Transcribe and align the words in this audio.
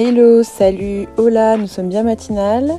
Hello, 0.00 0.44
salut, 0.44 1.08
hola, 1.16 1.56
nous 1.56 1.66
sommes 1.66 1.88
bien 1.88 2.04
matinales 2.04 2.70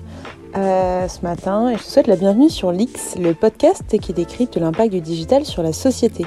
euh, 0.56 1.06
ce 1.10 1.22
matin 1.22 1.68
et 1.68 1.76
je 1.76 1.84
te 1.84 1.88
souhaite 1.90 2.08
la 2.08 2.16
bienvenue 2.16 2.50
sur 2.50 2.72
l'X, 2.72 3.18
le 3.20 3.34
podcast 3.34 4.00
qui 4.00 4.14
décrypte 4.14 4.56
l'impact 4.56 4.94
du 4.94 5.02
digital 5.02 5.44
sur 5.44 5.62
la 5.62 5.74
société. 5.74 6.26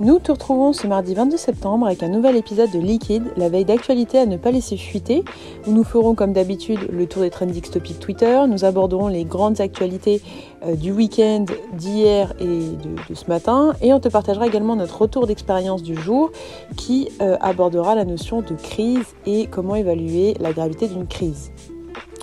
Nous 0.00 0.18
te 0.18 0.32
retrouvons 0.32 0.72
ce 0.72 0.88
mardi 0.88 1.14
22 1.14 1.36
septembre 1.36 1.86
avec 1.86 2.02
un 2.02 2.08
nouvel 2.08 2.34
épisode 2.34 2.68
de 2.72 2.80
Liquid, 2.80 3.22
la 3.36 3.48
veille 3.48 3.64
d'actualité 3.64 4.18
à 4.18 4.26
ne 4.26 4.36
pas 4.36 4.50
laisser 4.50 4.76
fuiter, 4.76 5.22
où 5.68 5.70
nous 5.70 5.84
ferons 5.84 6.16
comme 6.16 6.32
d'habitude 6.32 6.80
le 6.90 7.06
tour 7.06 7.22
des 7.22 7.30
trending 7.30 7.60
topics 7.62 8.00
Twitter, 8.00 8.40
nous 8.48 8.64
aborderons 8.64 9.06
les 9.06 9.24
grandes 9.24 9.60
actualités 9.60 10.20
euh, 10.66 10.74
du 10.74 10.90
week-end, 10.90 11.44
d'hier 11.74 12.34
et 12.40 12.44
de, 12.44 13.14
ce 13.14 13.26
matin, 13.28 13.74
et 13.82 13.92
on 13.92 14.00
te 14.00 14.08
partagera 14.08 14.48
également 14.48 14.74
notre 14.74 15.00
retour 15.00 15.28
d'expérience 15.28 15.84
du 15.84 15.94
jour 15.94 16.32
qui 16.76 17.08
euh, 17.22 17.36
abordera 17.40 17.94
la 17.94 18.04
notion 18.04 18.40
de 18.40 18.54
crise 18.54 19.14
et 19.26 19.46
comment 19.46 19.76
évaluer 19.76 20.34
la 20.40 20.52
gravité 20.52 20.88
d'une 20.88 21.06
crise. 21.06 21.52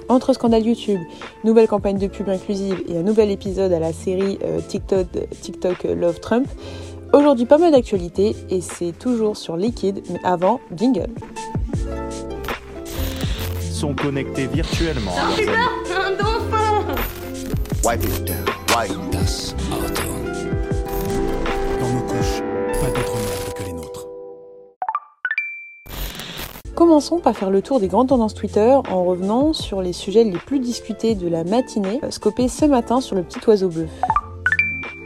Entre 0.10 0.34
scandales 0.34 0.66
YouTube, 0.66 1.00
nouvelle 1.46 1.70
campagne 1.70 1.98
de 1.98 2.08
pub 2.08 2.28
inclusive 2.28 2.84
et 2.90 2.98
un 2.98 3.04
nouvel 3.04 3.32
épisode 3.32 3.72
à 3.72 3.80
la 3.80 3.94
série 3.94 4.40
euh, 4.44 4.60
TikTok 4.60 5.84
Love 5.86 6.20
Trump, 6.20 6.50
Aujourd'hui, 7.14 7.46
pas 7.46 7.58
mal 7.58 7.74
d'actualités 7.74 8.38
et 8.50 8.62
c'est 8.62 8.94
toujours 8.94 9.36
sur 9.36 9.58
Liquid, 9.58 10.02
mais 10.10 10.20
avant, 10.24 10.62
jingle. 10.74 11.10
Sont 13.60 13.94
connectés 13.94 14.48
virtuellement. 14.48 15.12
Putain, 15.36 15.52
un 15.94 16.12
dauphin 16.12 16.86
Wipe 17.84 18.04
it 18.06 18.26
down, 18.26 18.38
wipe 18.70 19.12
Das 19.12 19.54
Auto. 19.72 20.02
Dans 21.82 21.90
nos 21.90 22.02
couches, 22.08 22.42
pas 22.80 22.88
d'autre 22.88 23.16
monde 23.16 23.54
que 23.56 23.64
les 23.64 23.74
nôtres. 23.74 24.08
Commençons 26.76 27.20
par 27.20 27.36
faire 27.36 27.50
le 27.50 27.62
tour 27.62 27.82
des 27.82 27.90
grandes 27.90 28.08
tendances 28.08 28.36
Twitter 28.36 28.78
en 28.90 29.04
revenant 29.04 29.52
sur 29.52 29.82
les 29.82 29.94
sujets 29.94 30.24
les 30.24 30.38
plus 30.38 30.60
discutés 30.60 31.16
de 31.16 31.28
la 31.28 31.44
matinée, 31.44 32.00
scopés 32.10 32.48
ce 32.48 32.64
matin 32.64 33.02
sur 33.02 33.18
le 33.18 33.24
petit 33.24 33.40
oiseau 33.50 33.68
bleu. 33.68 33.88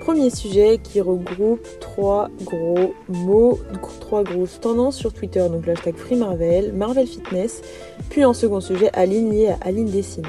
Premier 0.01 0.29
sujet 0.29 0.77
qui 0.83 1.01
regroupe 1.01 1.65
trois 1.95 2.27
gros 2.43 2.93
mots, 3.07 3.57
trois 4.01 4.23
grosses 4.23 4.59
tendances 4.59 4.97
sur 4.97 5.13
Twitter, 5.13 5.47
donc 5.49 5.65
l'hashtag 5.65 5.95
Free 5.95 6.17
Marvel, 6.17 6.73
Marvel 6.73 7.07
Fitness, 7.07 7.61
puis 8.09 8.25
en 8.25 8.33
second 8.33 8.59
sujet 8.59 8.89
Aline 8.91 9.31
lié 9.31 9.47
à 9.47 9.57
Aline 9.61 9.85
Dessine. 9.85 10.27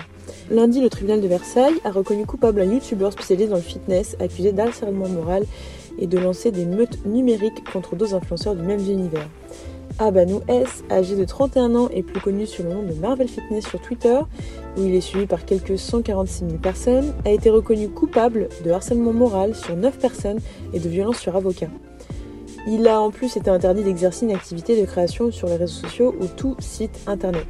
Lundi, 0.49 0.81
le 0.81 0.89
tribunal 0.89 1.21
de 1.21 1.27
Versailles 1.27 1.75
a 1.83 1.91
reconnu 1.91 2.25
coupable 2.25 2.61
un 2.61 2.73
youtubeur 2.73 3.13
spécialisé 3.13 3.49
dans 3.49 3.57
le 3.57 3.63
fitness 3.63 4.17
accusé 4.21 4.53
d'harcèlement 4.53 5.09
moral 5.09 5.45
et 5.99 6.07
de 6.07 6.19
lancer 6.19 6.53
des 6.53 6.67
meutes 6.67 7.05
numériques 7.05 7.69
contre 7.73 7.97
deux 7.97 8.15
influenceurs 8.15 8.55
du 8.55 8.63
même 8.63 8.79
univers. 8.79 9.29
Abanou 9.99 10.43
S, 10.49 10.85
âgé 10.91 11.17
de 11.17 11.25
31 11.25 11.75
ans 11.75 11.89
et 11.91 12.03
plus 12.03 12.21
connu 12.21 12.47
sous 12.47 12.63
le 12.63 12.69
nom 12.69 12.83
de 12.83 12.93
Marvel 12.95 13.29
Fitness 13.29 13.67
sur 13.67 13.81
Twitter, 13.81 14.19
où 14.77 14.85
il 14.85 14.95
est 14.95 15.01
suivi 15.01 15.27
par 15.27 15.45
quelques 15.45 15.79
146 15.79 16.45
000 16.47 16.59
personnes, 16.59 17.15
a 17.25 17.31
été 17.31 17.49
reconnu 17.49 17.89
coupable 17.89 18.49
de 18.65 18.71
harcèlement 18.71 19.13
moral 19.13 19.55
sur 19.55 19.75
9 19.75 19.99
personnes 19.99 20.41
et 20.75 20.81
de 20.81 20.89
violence 20.89 21.19
sur 21.19 21.35
avocat. 21.35 21.69
Il 22.69 22.87
a 22.89 23.01
en 23.01 23.11
plus 23.11 23.37
été 23.37 23.49
interdit 23.49 23.85
d'exercer 23.85 24.27
une 24.27 24.35
activité 24.35 24.79
de 24.79 24.87
création 24.87 25.31
sur 25.31 25.49
les 25.49 25.57
réseaux 25.57 25.81
sociaux 25.87 26.15
ou 26.21 26.27
tout 26.27 26.57
site 26.59 26.99
internet. 27.07 27.47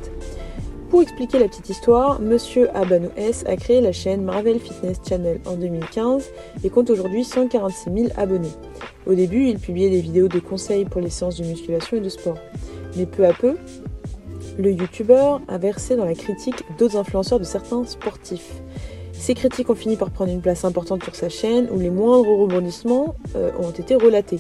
Pour 0.91 1.03
expliquer 1.03 1.41
la 1.41 1.49
petite 1.49 1.69
histoire, 1.69 2.21
Monsieur 2.21 2.75
Abanou 2.77 3.09
S 3.17 3.45
a 3.49 3.57
créé 3.57 3.81
la 3.81 3.91
chaîne 3.91 4.23
Marvel 4.23 4.61
Fitness 4.61 4.99
Channel 5.07 5.41
en 5.45 5.57
2015 5.57 6.31
et 6.63 6.71
compte 6.71 6.91
aujourd'hui 6.91 7.25
146 7.25 7.91
000 7.93 8.09
abonnés. 8.17 8.53
Au 9.05 9.15
début, 9.15 9.49
il 9.49 9.59
publiait 9.59 9.91
des 9.91 10.01
vidéos 10.01 10.29
de 10.29 10.39
conseils 10.39 10.85
pour 10.85 11.01
les 11.01 11.11
séances 11.11 11.39
de 11.39 11.45
musculation 11.45 11.97
et 11.97 12.01
de 12.01 12.09
sport. 12.09 12.39
Mais 12.97 13.05
peu 13.05 13.27
à 13.27 13.33
peu, 13.33 13.57
le 14.59 14.71
youtubeur 14.71 15.41
a 15.49 15.59
versé 15.59 15.97
dans 15.97 16.05
la 16.05 16.15
critique 16.15 16.63
d'autres 16.79 16.97
influenceurs 16.97 17.41
de 17.41 17.45
certains 17.45 17.85
sportifs. 17.85 18.63
Ces 19.13 19.35
critiques 19.35 19.71
ont 19.71 19.75
fini 19.75 19.97
par 19.97 20.11
prendre 20.11 20.31
une 20.31 20.41
place 20.41 20.65
importante 20.65 21.03
sur 21.03 21.17
sa 21.17 21.29
chaîne 21.29 21.69
où 21.73 21.81
les 21.81 21.91
moindres 21.91 22.29
rebondissements 22.29 23.17
euh, 23.35 23.51
ont 23.59 23.71
été 23.71 23.97
relatés. 23.97 24.39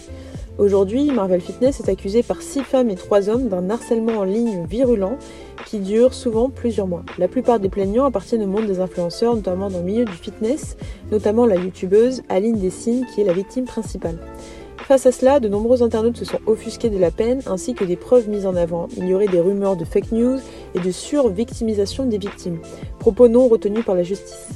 Aujourd'hui, 0.58 1.10
Marvel 1.10 1.42
Fitness 1.42 1.80
est 1.80 1.90
accusé 1.90 2.22
par 2.22 2.40
6 2.40 2.62
femmes 2.62 2.88
et 2.88 2.94
3 2.94 3.28
hommes 3.28 3.48
d'un 3.48 3.68
harcèlement 3.68 4.20
en 4.20 4.24
ligne 4.24 4.64
virulent 4.64 5.18
qui 5.66 5.80
dure 5.80 6.14
souvent 6.14 6.48
plusieurs 6.48 6.86
mois. 6.86 7.02
La 7.18 7.28
plupart 7.28 7.60
des 7.60 7.68
plaignants 7.68 8.06
appartiennent 8.06 8.42
au 8.42 8.46
monde 8.46 8.66
des 8.66 8.80
influenceurs, 8.80 9.34
notamment 9.34 9.68
dans 9.68 9.78
le 9.78 9.84
milieu 9.84 10.06
du 10.06 10.12
fitness, 10.12 10.78
notamment 11.12 11.44
la 11.44 11.56
youtubeuse 11.56 12.22
Aline 12.30 12.58
Dessine 12.58 13.04
qui 13.14 13.20
est 13.20 13.24
la 13.24 13.34
victime 13.34 13.66
principale. 13.66 14.18
Face 14.78 15.04
à 15.04 15.12
cela, 15.12 15.40
de 15.40 15.48
nombreux 15.48 15.82
internautes 15.82 16.16
se 16.16 16.24
sont 16.24 16.40
offusqués 16.46 16.88
de 16.88 16.98
la 16.98 17.10
peine 17.10 17.42
ainsi 17.46 17.74
que 17.74 17.84
des 17.84 17.96
preuves 17.96 18.28
mises 18.30 18.46
en 18.46 18.56
avant. 18.56 18.88
Il 18.96 19.06
y 19.06 19.12
aurait 19.12 19.26
des 19.26 19.40
rumeurs 19.40 19.76
de 19.76 19.84
fake 19.84 20.12
news 20.12 20.38
et 20.74 20.80
de 20.80 20.90
survictimisation 20.90 22.06
des 22.06 22.18
victimes, 22.18 22.60
propos 22.98 23.28
non 23.28 23.48
retenus 23.48 23.84
par 23.84 23.94
la 23.94 24.04
justice. 24.04 24.48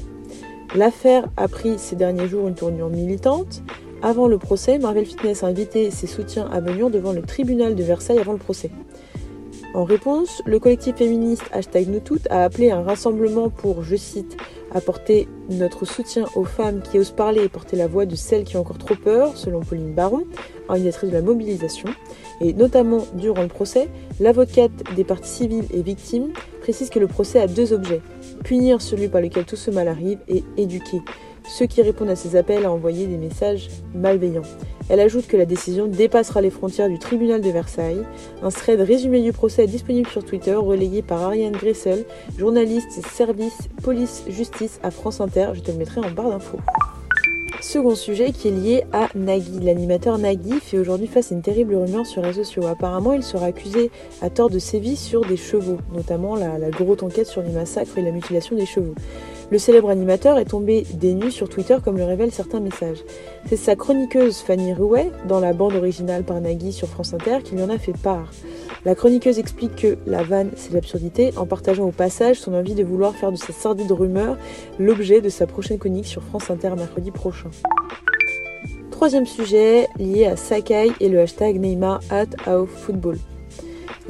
L'affaire 0.74 1.28
a 1.36 1.48
pris 1.48 1.78
ces 1.78 1.96
derniers 1.96 2.28
jours 2.28 2.48
une 2.48 2.54
tournure 2.54 2.88
militante. 2.88 3.60
Avant 4.02 4.28
le 4.28 4.38
procès, 4.38 4.78
Marvel 4.78 5.04
Fitness 5.04 5.44
a 5.44 5.46
invité 5.46 5.90
ses 5.90 6.06
soutiens 6.06 6.48
à 6.50 6.60
venir 6.60 6.88
devant 6.88 7.12
le 7.12 7.20
tribunal 7.20 7.74
de 7.74 7.82
Versailles 7.82 8.18
avant 8.18 8.32
le 8.32 8.38
procès. 8.38 8.70
En 9.74 9.84
réponse, 9.84 10.42
le 10.46 10.58
collectif 10.58 10.96
féministe 10.96 11.44
hashtag 11.52 11.86
nous 11.88 12.00
toutes 12.00 12.26
a 12.30 12.44
appelé 12.44 12.70
un 12.70 12.82
rassemblement 12.82 13.50
pour, 13.50 13.82
je 13.84 13.96
cite, 13.96 14.38
apporter 14.72 15.28
notre 15.50 15.84
soutien 15.84 16.24
aux 16.34 16.44
femmes 16.44 16.80
qui 16.80 16.98
osent 16.98 17.10
parler 17.10 17.44
et 17.44 17.48
porter 17.50 17.76
la 17.76 17.86
voix 17.86 18.06
de 18.06 18.16
celles 18.16 18.44
qui 18.44 18.56
ont 18.56 18.60
encore 18.60 18.78
trop 18.78 18.94
peur, 18.94 19.36
selon 19.36 19.60
Pauline 19.60 19.92
Baron, 19.92 20.24
organisatrice 20.68 21.10
de 21.10 21.14
la 21.14 21.22
mobilisation. 21.22 21.88
Et 22.40 22.54
notamment 22.54 23.06
durant 23.14 23.42
le 23.42 23.48
procès, 23.48 23.88
l'avocate 24.18 24.72
des 24.96 25.04
parties 25.04 25.28
civiles 25.28 25.66
et 25.72 25.82
victimes 25.82 26.30
précise 26.62 26.88
que 26.88 26.98
le 26.98 27.06
procès 27.06 27.38
a 27.38 27.46
deux 27.46 27.74
objets 27.74 28.00
punir 28.44 28.80
celui 28.80 29.08
par 29.08 29.20
lequel 29.20 29.44
tout 29.44 29.56
ce 29.56 29.70
mal 29.70 29.88
arrive 29.88 30.18
et 30.26 30.42
éduquer 30.56 31.02
ceux 31.50 31.66
qui 31.66 31.82
répondent 31.82 32.10
à 32.10 32.16
ces 32.16 32.36
appels 32.36 32.64
à 32.64 32.72
envoyer 32.72 33.06
des 33.06 33.16
messages 33.16 33.68
malveillants. 33.94 34.42
Elle 34.88 35.00
ajoute 35.00 35.26
que 35.26 35.36
la 35.36 35.46
décision 35.46 35.86
dépassera 35.86 36.40
les 36.40 36.50
frontières 36.50 36.88
du 36.88 36.98
tribunal 36.98 37.40
de 37.40 37.50
Versailles. 37.50 38.02
Un 38.42 38.48
thread 38.50 38.80
résumé 38.80 39.20
du 39.22 39.32
procès 39.32 39.64
est 39.64 39.68
disponible 39.68 40.08
sur 40.08 40.24
Twitter, 40.24 40.54
relayé 40.54 41.02
par 41.02 41.22
Ariane 41.22 41.52
Gressel, 41.52 42.04
journaliste 42.38 43.04
service 43.06 43.68
police-justice 43.82 44.80
à 44.82 44.90
France 44.90 45.20
Inter. 45.20 45.50
Je 45.54 45.60
te 45.60 45.70
le 45.70 45.78
mettrai 45.78 46.00
en 46.00 46.10
barre 46.10 46.30
d'infos. 46.30 46.58
Second 47.60 47.94
sujet 47.94 48.32
qui 48.32 48.48
est 48.48 48.52
lié 48.52 48.84
à 48.92 49.08
Nagui. 49.14 49.60
L'animateur 49.60 50.18
Nagui 50.18 50.58
fait 50.60 50.78
aujourd'hui 50.78 51.06
face 51.06 51.30
à 51.30 51.34
une 51.34 51.42
terrible 51.42 51.74
rumeur 51.76 52.06
sur 52.06 52.22
les 52.22 52.28
réseaux 52.28 52.42
sociaux. 52.42 52.66
Apparemment, 52.66 53.12
il 53.12 53.22
sera 53.22 53.46
accusé 53.46 53.90
à 54.22 54.30
tort 54.30 54.50
de 54.50 54.58
sévices 54.58 55.02
sur 55.02 55.20
des 55.24 55.36
chevaux, 55.36 55.78
notamment 55.94 56.36
la, 56.36 56.58
la 56.58 56.70
grosse 56.70 57.02
enquête 57.02 57.26
sur 57.26 57.42
les 57.42 57.50
massacres 57.52 57.98
et 57.98 58.02
la 58.02 58.12
mutilation 58.12 58.56
des 58.56 58.66
chevaux. 58.66 58.94
Le 59.50 59.58
célèbre 59.58 59.90
animateur 59.90 60.38
est 60.38 60.44
tombé 60.44 60.86
des 60.94 61.12
nues 61.12 61.32
sur 61.32 61.48
Twitter 61.48 61.76
comme 61.82 61.96
le 61.96 62.04
révèlent 62.04 62.30
certains 62.30 62.60
messages. 62.60 63.02
C'est 63.46 63.56
sa 63.56 63.74
chroniqueuse 63.74 64.38
Fanny 64.38 64.72
Rouet, 64.72 65.10
dans 65.26 65.40
la 65.40 65.52
bande 65.52 65.74
originale 65.74 66.22
par 66.22 66.40
Nagui 66.40 66.72
sur 66.72 66.86
France 66.86 67.14
Inter, 67.14 67.38
qui 67.42 67.56
lui 67.56 67.62
en 67.62 67.68
a 67.68 67.78
fait 67.78 67.96
part. 67.96 68.30
La 68.84 68.94
chroniqueuse 68.94 69.40
explique 69.40 69.74
que 69.74 69.98
la 70.06 70.22
vanne, 70.22 70.52
c'est 70.54 70.72
l'absurdité, 70.72 71.32
en 71.36 71.46
partageant 71.46 71.88
au 71.88 71.90
passage 71.90 72.38
son 72.38 72.54
envie 72.54 72.76
de 72.76 72.84
vouloir 72.84 73.16
faire 73.16 73.32
de 73.32 73.36
cette 73.36 73.56
sordide 73.56 73.90
rumeur 73.90 74.38
l'objet 74.78 75.20
de 75.20 75.28
sa 75.28 75.48
prochaine 75.48 75.78
chronique 75.78 76.06
sur 76.06 76.22
France 76.22 76.48
Inter 76.48 76.70
mercredi 76.76 77.10
prochain. 77.10 77.50
Troisième 78.92 79.26
sujet 79.26 79.88
lié 79.98 80.26
à 80.26 80.36
Sakai 80.36 80.92
et 81.00 81.08
le 81.08 81.20
hashtag 81.20 81.58
Neymar 81.58 82.00
at 82.10 82.26
Football. 82.66 83.18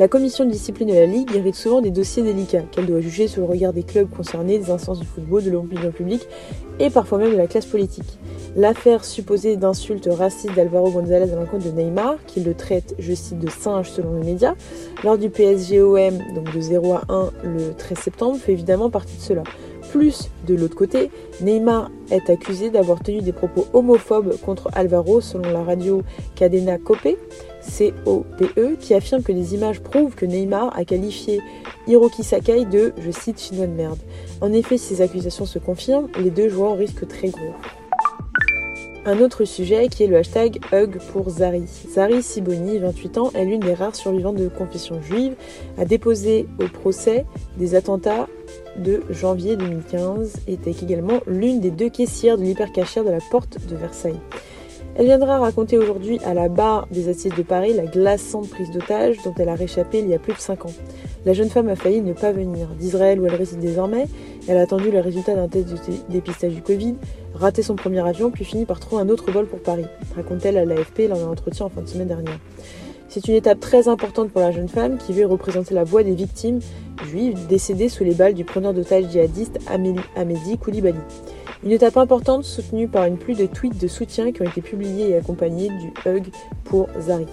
La 0.01 0.09
commission 0.09 0.47
de 0.47 0.51
discipline 0.51 0.89
de 0.89 0.95
la 0.95 1.05
Ligue 1.05 1.37
hérite 1.37 1.57
souvent 1.57 1.83
des 1.83 1.91
dossiers 1.91 2.23
délicats 2.23 2.63
qu'elle 2.73 2.87
doit 2.87 3.03
juger 3.03 3.29
sur 3.29 3.43
le 3.43 3.49
regard 3.49 3.75
des 3.75 3.83
clubs 3.83 4.09
concernés, 4.09 4.59
des 4.59 4.71
instances 4.71 4.99
du 4.99 5.05
football, 5.05 5.45
de 5.45 5.51
l'opinion 5.51 5.91
publique 5.91 6.27
et 6.79 6.89
parfois 6.89 7.19
même 7.19 7.33
de 7.33 7.37
la 7.37 7.47
classe 7.47 7.67
politique. 7.67 8.19
L'affaire 8.57 9.05
supposée 9.05 9.57
d'insultes 9.57 10.09
racistes 10.11 10.57
d'Alvaro 10.57 10.91
González 10.91 11.31
à 11.31 11.37
l'encontre 11.37 11.67
de 11.67 11.73
Neymar, 11.73 12.17
qui 12.27 12.41
le 12.41 12.55
traite, 12.55 12.95
je 12.99 13.13
cite, 13.13 13.41
de 13.41 13.51
singe 13.51 13.91
selon 13.91 14.19
les 14.19 14.25
médias, 14.25 14.55
lors 15.05 15.19
du 15.19 15.29
PSGOM, 15.29 16.17
donc 16.35 16.51
de 16.51 16.61
0 16.63 16.95
à 16.95 17.03
1 17.11 17.31
le 17.45 17.75
13 17.75 17.99
septembre, 17.99 18.39
fait 18.39 18.53
évidemment 18.53 18.89
partie 18.89 19.19
de 19.19 19.23
cela. 19.23 19.43
Plus, 19.91 20.31
de 20.47 20.55
l'autre 20.55 20.77
côté, 20.77 21.11
Neymar 21.43 21.91
est 22.11 22.31
accusé 22.31 22.71
d'avoir 22.71 23.03
tenu 23.03 23.21
des 23.21 23.33
propos 23.33 23.67
homophobes 23.75 24.41
contre 24.41 24.71
Alvaro 24.73 25.21
selon 25.21 25.51
la 25.53 25.63
radio 25.63 26.03
Cadena 26.37 26.79
Cope, 26.79 27.19
COPE, 27.61 28.79
qui 28.79 28.95
affirme 28.95 29.23
que 29.23 29.33
des 29.33 29.55
images 29.55 29.81
prouvent 29.81 30.15
que 30.15 30.27
Neymar 30.27 30.77
a 30.77 30.85
qualifié 30.85 31.41
Hiroki 31.87 32.23
Sakai 32.23 32.65
de, 32.65 32.93
je 32.99 33.11
cite, 33.11 33.41
chinois 33.41 33.67
de 33.67 33.73
merde. 33.73 33.99
En 34.41 34.53
effet, 34.53 34.79
si 34.79 34.95
ces 34.95 35.03
accusations 35.03 35.47
se 35.47 35.59
confirment, 35.59 36.09
les 36.19 36.31
deux 36.31 36.49
joueurs 36.49 36.77
risquent 36.77 37.07
très 37.07 37.29
gros. 37.29 37.55
Un 39.07 39.19
autre 39.21 39.47
sujet 39.47 39.89
qui 39.89 40.03
est 40.05 40.07
le 40.07 40.19
hashtag 40.19 40.61
Hug 40.73 40.99
pour 41.13 41.31
Zari. 41.31 41.65
Zari 41.89 42.23
Siboni, 42.23 42.79
28 42.79 43.19
ans, 43.19 43.31
est 43.35 43.47
l'une 43.47 43.61
des 43.61 43.73
rares 43.73 43.97
survivantes 43.97 44.37
de 44.37 44.49
confession 44.49 45.01
juive, 45.01 45.37
a 45.79 45.87
déposé 45.87 46.47
au 46.63 46.69
procès 46.69 47.25
des 47.57 47.75
attentats 47.75 48.29
de 48.77 49.03
janvier 49.09 49.57
2015 49.57 50.41
et 50.47 50.53
était 50.53 50.71
également 50.71 51.21
l'une 51.27 51.61
des 51.61 51.71
deux 51.71 51.89
caissières 51.89 52.37
de 52.37 52.43
l'hypercachère 52.43 53.03
de 53.03 53.11
la 53.11 53.21
porte 53.31 53.59
de 53.67 53.75
Versailles. 53.75 54.21
Elle 54.97 55.07
viendra 55.07 55.39
raconter 55.39 55.79
aujourd'hui 55.79 56.19
à 56.25 56.35
la 56.35 56.49
barre 56.49 56.87
des 56.91 57.09
assises 57.09 57.35
de 57.35 57.43
Paris 57.43 57.73
la 57.73 57.85
glaçante 57.85 58.51
prise 58.51 58.71
d'otage 58.71 59.17
dont 59.25 59.35
elle 59.39 59.49
a 59.49 59.55
réchappé 59.55 60.01
il 60.01 60.09
y 60.09 60.15
a 60.15 60.19
plus 60.19 60.35
de 60.35 60.39
5 60.39 60.67
ans. 60.67 60.73
La 61.25 61.33
jeune 61.33 61.49
femme 61.49 61.69
a 61.69 61.77
failli 61.77 62.01
ne 62.01 62.13
pas 62.13 62.33
venir 62.33 62.69
d'Israël 62.79 63.21
où 63.21 63.27
elle 63.27 63.35
réside 63.35 63.61
désormais. 63.61 64.07
Elle 64.49 64.57
a 64.57 64.63
attendu 64.63 64.91
le 64.91 65.01
résultat 65.01 65.35
d'un 65.35 65.49
test 65.49 65.69
de 65.69 65.77
dépistage 66.09 66.55
du 66.55 66.63
Covid, 66.63 66.97
raté 67.35 67.63
son 67.63 67.77
premier 67.77 68.07
avion, 68.07 68.31
puis 68.31 68.45
fini 68.45 68.65
par 68.65 68.81
trouver 68.81 69.03
un 69.03 69.09
autre 69.09 69.31
vol 69.31 69.47
pour 69.47 69.61
Paris, 69.61 69.87
raconte-t-elle 70.17 70.59
à 70.59 70.65
l'AFP 70.65 71.09
lors 71.09 71.19
d'un 71.19 71.29
entretien 71.29 71.67
en 71.67 71.69
fin 71.69 71.83
de 71.83 71.89
semaine 71.89 72.09
dernière. 72.09 72.39
C'est 73.09 73.27
une 73.27 73.35
étape 73.35 73.59
très 73.61 73.89
importante 73.89 74.31
pour 74.31 74.41
la 74.41 74.53
jeune 74.53 74.69
femme 74.69 74.97
qui 74.97 75.13
veut 75.13 75.27
représenter 75.27 75.75
la 75.75 75.85
voix 75.85 76.05
des 76.05 76.15
victimes 76.15 76.61
juives 77.05 77.47
décédées 77.49 77.89
sous 77.89 78.05
les 78.05 78.15
balles 78.15 78.35
du 78.35 78.45
preneur 78.45 78.73
d'otages 78.73 79.11
djihadiste 79.11 79.59
Amédi 79.69 80.59
Koulibaly. 80.59 80.95
Une 81.63 81.73
étape 81.73 81.99
importante 81.99 82.45
soutenue 82.45 82.89
par 82.89 83.05
une 83.05 83.19
pluie 83.19 83.35
de 83.35 83.45
tweets 83.45 83.79
de 83.79 83.87
soutien 83.87 84.33
qui 84.33 84.41
ont 84.41 84.47
été 84.47 84.63
publiés 84.63 85.11
et 85.11 85.17
accompagnés 85.17 85.69
du 85.69 85.93
hug 86.09 86.29
pour 86.65 86.89
Zari. 86.99 87.27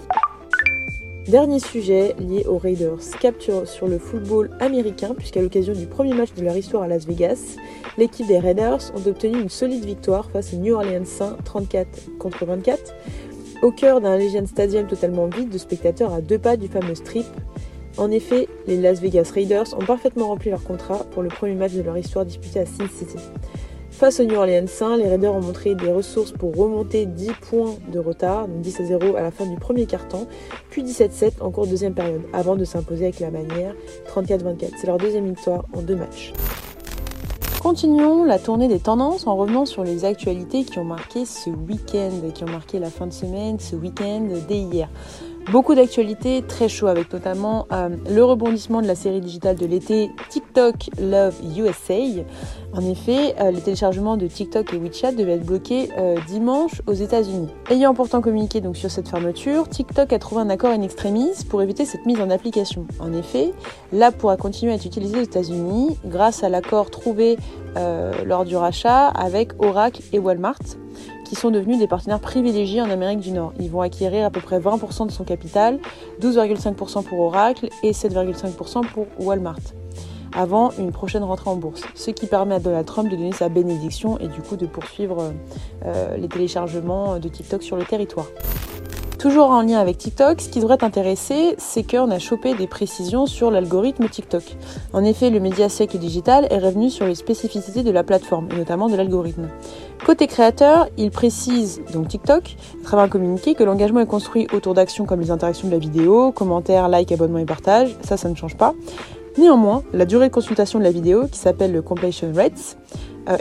Dernier 1.26 1.58
sujet 1.58 2.14
lié 2.18 2.44
aux 2.46 2.58
Raiders, 2.58 2.98
capture 3.20 3.66
sur 3.66 3.88
le 3.88 3.98
football 3.98 4.50
américain, 4.60 5.14
puisqu'à 5.16 5.40
l'occasion 5.40 5.72
du 5.72 5.86
premier 5.86 6.12
match 6.12 6.34
de 6.34 6.42
leur 6.42 6.56
histoire 6.56 6.82
à 6.82 6.88
Las 6.88 7.06
Vegas, 7.06 7.56
l'équipe 7.96 8.26
des 8.26 8.38
Raiders 8.38 8.92
ont 8.94 9.08
obtenu 9.08 9.40
une 9.40 9.48
solide 9.48 9.86
victoire 9.86 10.30
face 10.30 10.52
aux 10.52 10.58
New 10.58 10.74
Orleans 10.74 11.06
Saints 11.06 11.38
34 11.46 12.18
contre 12.18 12.44
24, 12.44 12.94
au 13.62 13.70
cœur 13.70 14.02
d'un 14.02 14.18
Legend 14.18 14.46
Stadium 14.46 14.86
totalement 14.86 15.26
vide 15.26 15.48
de 15.48 15.58
spectateurs 15.58 16.12
à 16.12 16.20
deux 16.20 16.38
pas 16.38 16.58
du 16.58 16.68
fameux 16.68 16.94
strip. 16.94 17.26
En 17.96 18.10
effet, 18.10 18.46
les 18.66 18.76
Las 18.76 19.00
Vegas 19.00 19.30
Raiders 19.34 19.74
ont 19.74 19.84
parfaitement 19.84 20.28
rempli 20.28 20.50
leur 20.50 20.62
contrat 20.62 21.04
pour 21.12 21.22
le 21.22 21.28
premier 21.28 21.54
match 21.54 21.72
de 21.72 21.82
leur 21.82 21.96
histoire 21.96 22.26
disputé 22.26 22.60
à 22.60 22.66
Sin 22.66 22.88
City. 22.88 23.16
Face 23.98 24.20
aux 24.20 24.24
New 24.24 24.36
Orleans 24.36 24.68
Saints, 24.68 24.96
les 24.96 25.08
Raiders 25.08 25.34
ont 25.34 25.40
montré 25.40 25.74
des 25.74 25.90
ressources 25.90 26.30
pour 26.30 26.54
remonter 26.54 27.04
10 27.04 27.32
points 27.50 27.74
de 27.92 27.98
retard, 27.98 28.46
donc 28.46 28.60
10 28.60 28.78
à 28.78 28.84
0 28.84 29.16
à 29.16 29.22
la 29.22 29.32
fin 29.32 29.44
du 29.44 29.56
premier 29.56 29.86
quart-temps, 29.86 30.28
puis 30.70 30.84
17-7 30.84 31.40
en 31.40 31.50
cours 31.50 31.64
de 31.64 31.70
deuxième 31.70 31.94
période, 31.94 32.20
avant 32.32 32.54
de 32.54 32.64
s'imposer 32.64 33.06
avec 33.06 33.18
la 33.18 33.32
manière 33.32 33.74
34-24. 34.14 34.70
C'est 34.80 34.86
leur 34.86 34.98
deuxième 34.98 35.26
victoire 35.26 35.64
en 35.76 35.82
deux 35.82 35.96
matchs. 35.96 36.32
Continuons 37.60 38.22
la 38.22 38.38
tournée 38.38 38.68
des 38.68 38.78
tendances 38.78 39.26
en 39.26 39.34
revenant 39.34 39.66
sur 39.66 39.82
les 39.82 40.04
actualités 40.04 40.62
qui 40.62 40.78
ont 40.78 40.84
marqué 40.84 41.24
ce 41.24 41.50
week-end, 41.50 42.12
qui 42.32 42.44
ont 42.44 42.50
marqué 42.50 42.78
la 42.78 42.90
fin 42.90 43.08
de 43.08 43.12
semaine, 43.12 43.58
ce 43.58 43.74
week-end 43.74 44.28
dès 44.48 44.58
hier. 44.58 44.88
Beaucoup 45.50 45.74
d'actualités 45.74 46.42
très 46.42 46.68
chaud 46.68 46.88
avec 46.88 47.10
notamment 47.10 47.66
euh, 47.72 47.88
le 48.10 48.22
rebondissement 48.22 48.82
de 48.82 48.86
la 48.86 48.94
série 48.94 49.22
digitale 49.22 49.56
de 49.56 49.64
l'été 49.64 50.10
TikTok 50.28 50.90
Love 51.00 51.36
USA. 51.56 51.94
En 52.74 52.84
effet, 52.84 53.34
euh, 53.40 53.50
les 53.50 53.62
téléchargements 53.62 54.18
de 54.18 54.26
TikTok 54.26 54.74
et 54.74 54.76
WeChat 54.76 55.12
devaient 55.12 55.36
être 55.36 55.46
bloqués 55.46 55.88
euh, 55.96 56.16
dimanche 56.26 56.82
aux 56.86 56.92
États-Unis. 56.92 57.48
Ayant 57.70 57.94
pourtant 57.94 58.20
communiqué 58.20 58.60
donc 58.60 58.76
sur 58.76 58.90
cette 58.90 59.08
fermeture, 59.08 59.66
TikTok 59.70 60.12
a 60.12 60.18
trouvé 60.18 60.42
un 60.42 60.50
accord 60.50 60.70
in 60.70 60.82
extremis 60.82 61.30
pour 61.48 61.62
éviter 61.62 61.86
cette 61.86 62.04
mise 62.04 62.20
en 62.20 62.28
application. 62.28 62.86
En 63.00 63.14
effet, 63.14 63.54
l'app 63.90 64.18
pourra 64.18 64.36
continuer 64.36 64.72
à 64.72 64.74
être 64.74 64.84
utilisée 64.84 65.18
aux 65.18 65.24
États-Unis 65.24 65.96
grâce 66.04 66.44
à 66.44 66.50
l'accord 66.50 66.90
trouvé 66.90 67.38
lors 68.26 68.44
du 68.44 68.56
rachat 68.56 69.06
avec 69.06 69.52
Oracle 69.62 70.02
et 70.12 70.18
Walmart 70.18 70.58
qui 71.28 71.34
sont 71.34 71.50
devenus 71.50 71.78
des 71.78 71.86
partenaires 71.86 72.20
privilégiés 72.20 72.80
en 72.80 72.90
Amérique 72.90 73.20
du 73.20 73.32
Nord. 73.32 73.52
Ils 73.60 73.70
vont 73.70 73.82
acquérir 73.82 74.24
à 74.24 74.30
peu 74.30 74.40
près 74.40 74.58
20% 74.58 75.06
de 75.06 75.12
son 75.12 75.24
capital, 75.24 75.78
12,5% 76.20 77.04
pour 77.04 77.20
Oracle 77.20 77.68
et 77.82 77.92
7,5% 77.92 78.86
pour 78.86 79.06
Walmart 79.18 79.58
avant 80.36 80.72
une 80.78 80.92
prochaine 80.92 81.24
rentrée 81.24 81.48
en 81.48 81.56
bourse, 81.56 81.82
ce 81.94 82.10
qui 82.10 82.26
permet 82.26 82.56
à 82.56 82.60
Donald 82.60 82.86
Trump 82.86 83.10
de 83.10 83.16
donner 83.16 83.32
sa 83.32 83.48
bénédiction 83.48 84.18
et 84.18 84.28
du 84.28 84.42
coup 84.42 84.56
de 84.56 84.66
poursuivre 84.66 85.32
euh, 85.86 86.16
les 86.16 86.28
téléchargements 86.28 87.18
de 87.18 87.28
TikTok 87.28 87.62
sur 87.62 87.76
le 87.76 87.84
territoire. 87.84 88.26
Toujours 89.18 89.50
en 89.50 89.62
lien 89.62 89.80
avec 89.80 89.98
TikTok, 89.98 90.40
ce 90.40 90.48
qui 90.48 90.60
devrait 90.60 90.76
t'intéresser, 90.76 91.56
c'est 91.58 91.82
qu'on 91.82 92.08
a 92.12 92.20
chopé 92.20 92.54
des 92.54 92.68
précisions 92.68 93.26
sur 93.26 93.50
l'algorithme 93.50 94.08
TikTok. 94.08 94.44
En 94.92 95.02
effet, 95.02 95.30
le 95.30 95.40
média 95.40 95.68
siècle 95.68 95.98
digital 95.98 96.46
est 96.50 96.58
revenu 96.58 96.88
sur 96.88 97.04
les 97.04 97.16
spécificités 97.16 97.82
de 97.82 97.90
la 97.90 98.04
plateforme, 98.04 98.46
et 98.52 98.56
notamment 98.56 98.88
de 98.88 98.94
l'algorithme. 98.94 99.48
Côté 100.06 100.28
créateur, 100.28 100.86
il 100.98 101.10
précise, 101.10 101.80
donc 101.92 102.06
TikTok, 102.06 102.54
à 102.80 102.84
travers 102.84 103.06
un 103.06 103.08
communiqué, 103.08 103.56
que 103.56 103.64
l'engagement 103.64 103.98
est 103.98 104.06
construit 104.06 104.46
autour 104.52 104.74
d'actions 104.74 105.04
comme 105.04 105.20
les 105.20 105.32
interactions 105.32 105.66
de 105.66 105.72
la 105.72 105.80
vidéo, 105.80 106.30
commentaires, 106.30 106.88
likes, 106.88 107.10
abonnements 107.10 107.38
et 107.38 107.44
partages, 107.44 107.96
ça, 108.02 108.16
ça 108.16 108.28
ne 108.28 108.36
change 108.36 108.56
pas. 108.56 108.72
Néanmoins, 109.36 109.82
la 109.92 110.04
durée 110.04 110.28
de 110.28 110.34
consultation 110.34 110.78
de 110.78 110.84
la 110.84 110.92
vidéo, 110.92 111.26
qui 111.26 111.40
s'appelle 111.40 111.72
le 111.72 111.82
completion 111.82 112.32
rates, 112.32 112.76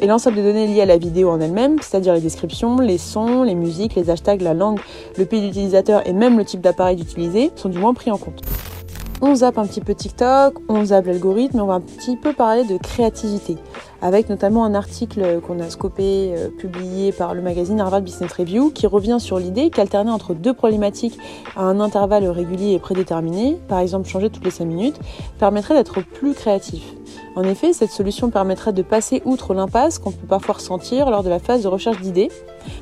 et 0.02 0.08
l'ensemble 0.08 0.38
de 0.38 0.42
données 0.42 0.68
liées 0.68 0.82
à 0.82 0.86
la 0.86 0.98
vidéo 0.98 1.30
en 1.30 1.40
elle-même, 1.40 1.78
c'est-à-dire 1.82 2.14
les 2.14 2.22
descriptions, 2.22 2.78
les 2.78 2.98
sons, 2.98 3.44
les 3.44 3.56
musiques, 3.56 3.96
les 3.96 4.10
hashtags, 4.10 4.42
la 4.42 4.54
langue, 4.54 4.80
le 5.18 5.26
pays 5.26 5.42
d'utilisateur 5.42 6.06
et 6.08 6.14
même 6.14 6.38
le 6.38 6.46
type 6.46 6.62
d'appareil 6.62 7.02
utilisé, 7.02 7.52
sont 7.56 7.70
du 7.70 7.78
moins 7.78 7.94
pris 7.94 8.12
en 8.12 8.18
compte. 8.18 8.42
On 9.22 9.34
zappe 9.34 9.58
un 9.58 9.66
petit 9.66 9.82
peu 9.82 9.96
TikTok, 9.96 10.56
on 10.70 10.86
zappe 10.86 11.08
l'algorithme, 11.08 11.60
on 11.60 11.66
va 11.66 11.76
un 11.76 11.82
petit 11.82 12.18
peu 12.18 12.34
parler 12.34 12.66
de 12.66 12.78
créativité, 12.78 13.58
avec 14.02 14.30
notamment 14.30 14.66
un 14.66 14.76
article 14.76 15.42
qu'on 15.46 15.60
a 15.60 15.70
scopé, 15.70 16.34
euh, 16.36 16.50
publié 16.50 17.12
par 17.12 17.34
le 17.34 17.42
magazine 17.42 17.80
Harvard 17.80 18.02
Business 18.02 18.32
Review, 18.34 18.72
qui 18.72 18.88
revient 18.88 19.18
sur 19.20 19.40
l'idée 19.40 19.70
qu'alterner 19.70 20.12
entre 20.12 20.34
deux 20.34 20.54
problématiques 20.54 21.18
à 21.56 21.64
un 21.64 21.80
intervalle 21.80 22.28
régulier 22.28 22.74
et 22.74 22.80
prédéterminé, 22.80 23.58
par 23.68 23.80
exemple 23.80 24.08
changer 24.08 24.30
toutes 24.30 24.46
les 24.46 24.52
5 24.52 24.66
minutes, 24.66 25.00
permettrait 25.40 25.76
d'être 25.76 26.02
plus 26.02 26.34
créatif. 26.34 26.84
En 27.36 27.44
effet, 27.44 27.72
cette 27.72 27.92
solution 27.92 28.32
permettrait 28.32 28.74
de 28.74 28.82
passer 28.82 29.22
outre 29.24 29.54
l'impasse 29.54 30.00
qu'on 30.00 30.12
peut 30.12 30.28
parfois 30.28 30.56
ressentir 30.56 31.10
lors 31.12 31.22
de 31.22 31.30
la 31.30 31.38
phase 31.38 31.62
de 31.62 31.68
recherche 31.68 32.02
d'idées. 32.02 32.30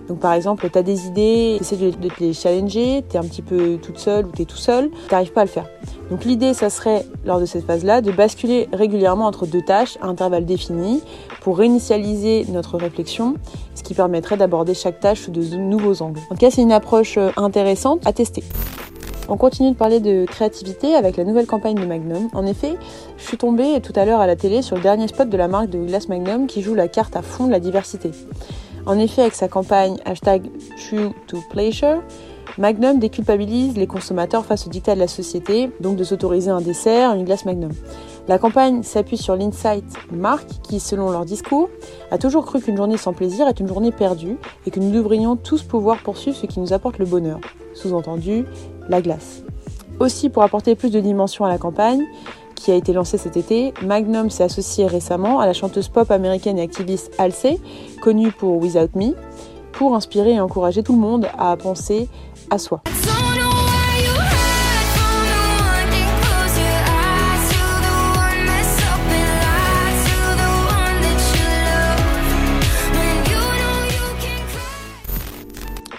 Donc 0.08 0.20
par 0.20 0.34
exemple, 0.34 0.70
tu 0.70 0.78
as 0.78 0.84
des 0.84 1.08
idées, 1.08 1.56
tu 1.58 1.64
essaies 1.64 1.92
de, 1.92 2.08
te 2.08 2.24
les 2.24 2.34
challenger, 2.34 3.04
tu 3.10 3.18
es 3.18 3.20
un 3.20 3.24
petit 3.24 3.42
peu 3.42 3.78
toute 3.82 4.00
seule 4.00 4.26
ou 4.26 4.32
tu 4.32 4.44
es 4.44 4.46
tout 4.46 4.56
seul, 4.56 4.90
tu 4.90 5.12
n'arrives 5.14 5.34
pas 5.34 5.42
à 5.42 5.46
le 5.46 5.50
faire. 5.50 5.68
Donc 6.10 6.24
l'idée, 6.24 6.54
ça 6.54 6.70
serait, 6.70 7.06
lors 7.26 7.40
de 7.40 7.46
cette 7.46 7.66
phase-là, 7.66 8.02
de 8.02 8.12
basculer 8.12 8.68
régulièrement 8.72 9.26
entre 9.26 9.46
deux 9.46 9.62
tâches 9.62 9.98
à 10.02 10.08
intervalles 10.08 10.46
définis 10.46 11.02
pour 11.42 11.58
réinitialiser 11.58 12.46
notre 12.50 12.78
réflexion, 12.78 13.36
ce 13.74 13.84
qui 13.84 13.94
permettrait 13.94 14.38
d'aborder 14.38 14.74
chaque 14.74 15.00
tâche 15.00 15.22
sous 15.22 15.32
de 15.32 15.42
nouveaux 15.56 16.02
angles. 16.02 16.20
En 16.30 16.36
tout 16.36 16.40
cas, 16.42 16.52
c'est 16.52 16.62
une 16.62 16.72
approche 16.72 17.18
euh, 17.18 17.32
intéressante 17.38 18.06
à 18.06 18.14
tester. 18.14 18.44
On 19.28 19.38
continue 19.38 19.72
de 19.72 19.76
parler 19.76 20.00
de 20.00 20.26
créativité 20.26 20.94
avec 20.94 21.18
la 21.18 21.24
nouvelle 21.24 21.48
campagne 21.48 21.76
de 21.76 21.86
Magnum. 21.86 22.30
En 22.34 22.46
effet, 22.46 22.76
je 23.18 23.24
suis 23.24 23.38
tombée 23.38 23.82
tout 23.82 23.94
à 23.96 24.06
l'heure 24.06 24.20
à 24.20 24.28
la 24.28 24.36
télé 24.36 24.62
sur 24.62 24.76
le 24.76 24.84
dernier 24.84 25.08
spot 25.08 25.28
de 25.30 25.38
la 25.38 25.48
marque 25.48 25.70
de 25.70 25.80
glace 25.80 26.10
Magnum 26.10 26.46
qui 26.46 26.62
joue 26.62 26.76
la 26.76 26.88
carte 26.88 27.16
à 27.16 27.24
fond 27.24 27.48
de 27.48 27.52
la 27.52 27.60
diversité. 27.60 28.12
En 28.86 29.00
effet, 29.00 29.22
avec 29.22 29.34
sa 29.34 29.48
campagne 29.48 29.98
hashtag 30.06 30.44
True 30.78 31.10
to 31.26 31.40
Pleasure, 31.50 32.04
Magnum 32.58 33.00
déculpabilise 33.00 33.76
les 33.76 33.86
consommateurs 33.86 34.46
face 34.46 34.66
au 34.66 34.70
dictat 34.70 34.96
de 34.96 35.00
la 35.00 35.10
société, 35.10 35.72
donc 35.82 35.98
de 35.98 36.06
s'autoriser 36.06 36.52
un 36.52 36.62
dessert, 36.62 37.14
une 37.14 37.26
glace 37.26 37.44
Magnum. 37.44 37.72
La 38.30 38.40
campagne 38.40 38.82
s'appuie 38.82 39.18
sur 39.18 39.36
l'insight 39.36 39.84
marque 40.12 40.50
qui, 40.64 40.80
selon 40.80 41.12
leur 41.12 41.26
discours, 41.26 41.70
a 42.12 42.18
toujours 42.18 42.46
cru 42.46 42.62
qu'une 42.62 42.78
journée 42.78 42.98
sans 42.98 43.12
plaisir 43.12 43.48
est 43.48 43.60
une 43.60 43.68
journée 43.68 43.92
perdue 43.92 44.38
et 44.66 44.72
que 44.72 44.80
nous 44.80 44.92
devrions 44.92 45.36
tous 45.36 45.64
pouvoir 45.64 46.02
poursuivre 46.02 46.38
ce 46.38 46.46
qui 46.46 46.62
nous 46.62 46.72
apporte 46.72 46.98
le 46.98 47.06
bonheur. 47.06 47.40
Sous-entendu, 47.74 48.46
la 48.88 49.02
glace. 49.02 49.44
Aussi, 50.00 50.30
pour 50.30 50.44
apporter 50.44 50.76
plus 50.76 50.92
de 50.92 51.02
dimension 51.02 51.44
à 51.44 51.50
la 51.50 51.58
campagne, 51.58 52.04
qui 52.56 52.72
a 52.72 52.76
été 52.76 52.94
lancée 52.94 53.18
cet 53.18 53.36
été, 53.36 53.74
Magnum 53.84 54.30
s'est 54.30 54.44
associé 54.44 54.88
récemment 54.88 55.40
à 55.40 55.46
la 55.46 55.54
chanteuse 55.54 55.90
pop 55.90 56.10
américaine 56.10 56.58
et 56.58 56.62
activiste 56.62 57.14
Halsey, 57.18 57.60
connue 58.02 58.32
pour 58.32 58.58
Without 58.58 58.98
Me, 58.98 59.14
pour 59.74 59.94
inspirer 59.94 60.34
et 60.34 60.40
encourager 60.40 60.84
tout 60.84 60.94
le 60.94 61.00
monde 61.00 61.28
à 61.38 61.56
penser 61.58 62.08
à 62.50 62.58
soi. 62.58 62.82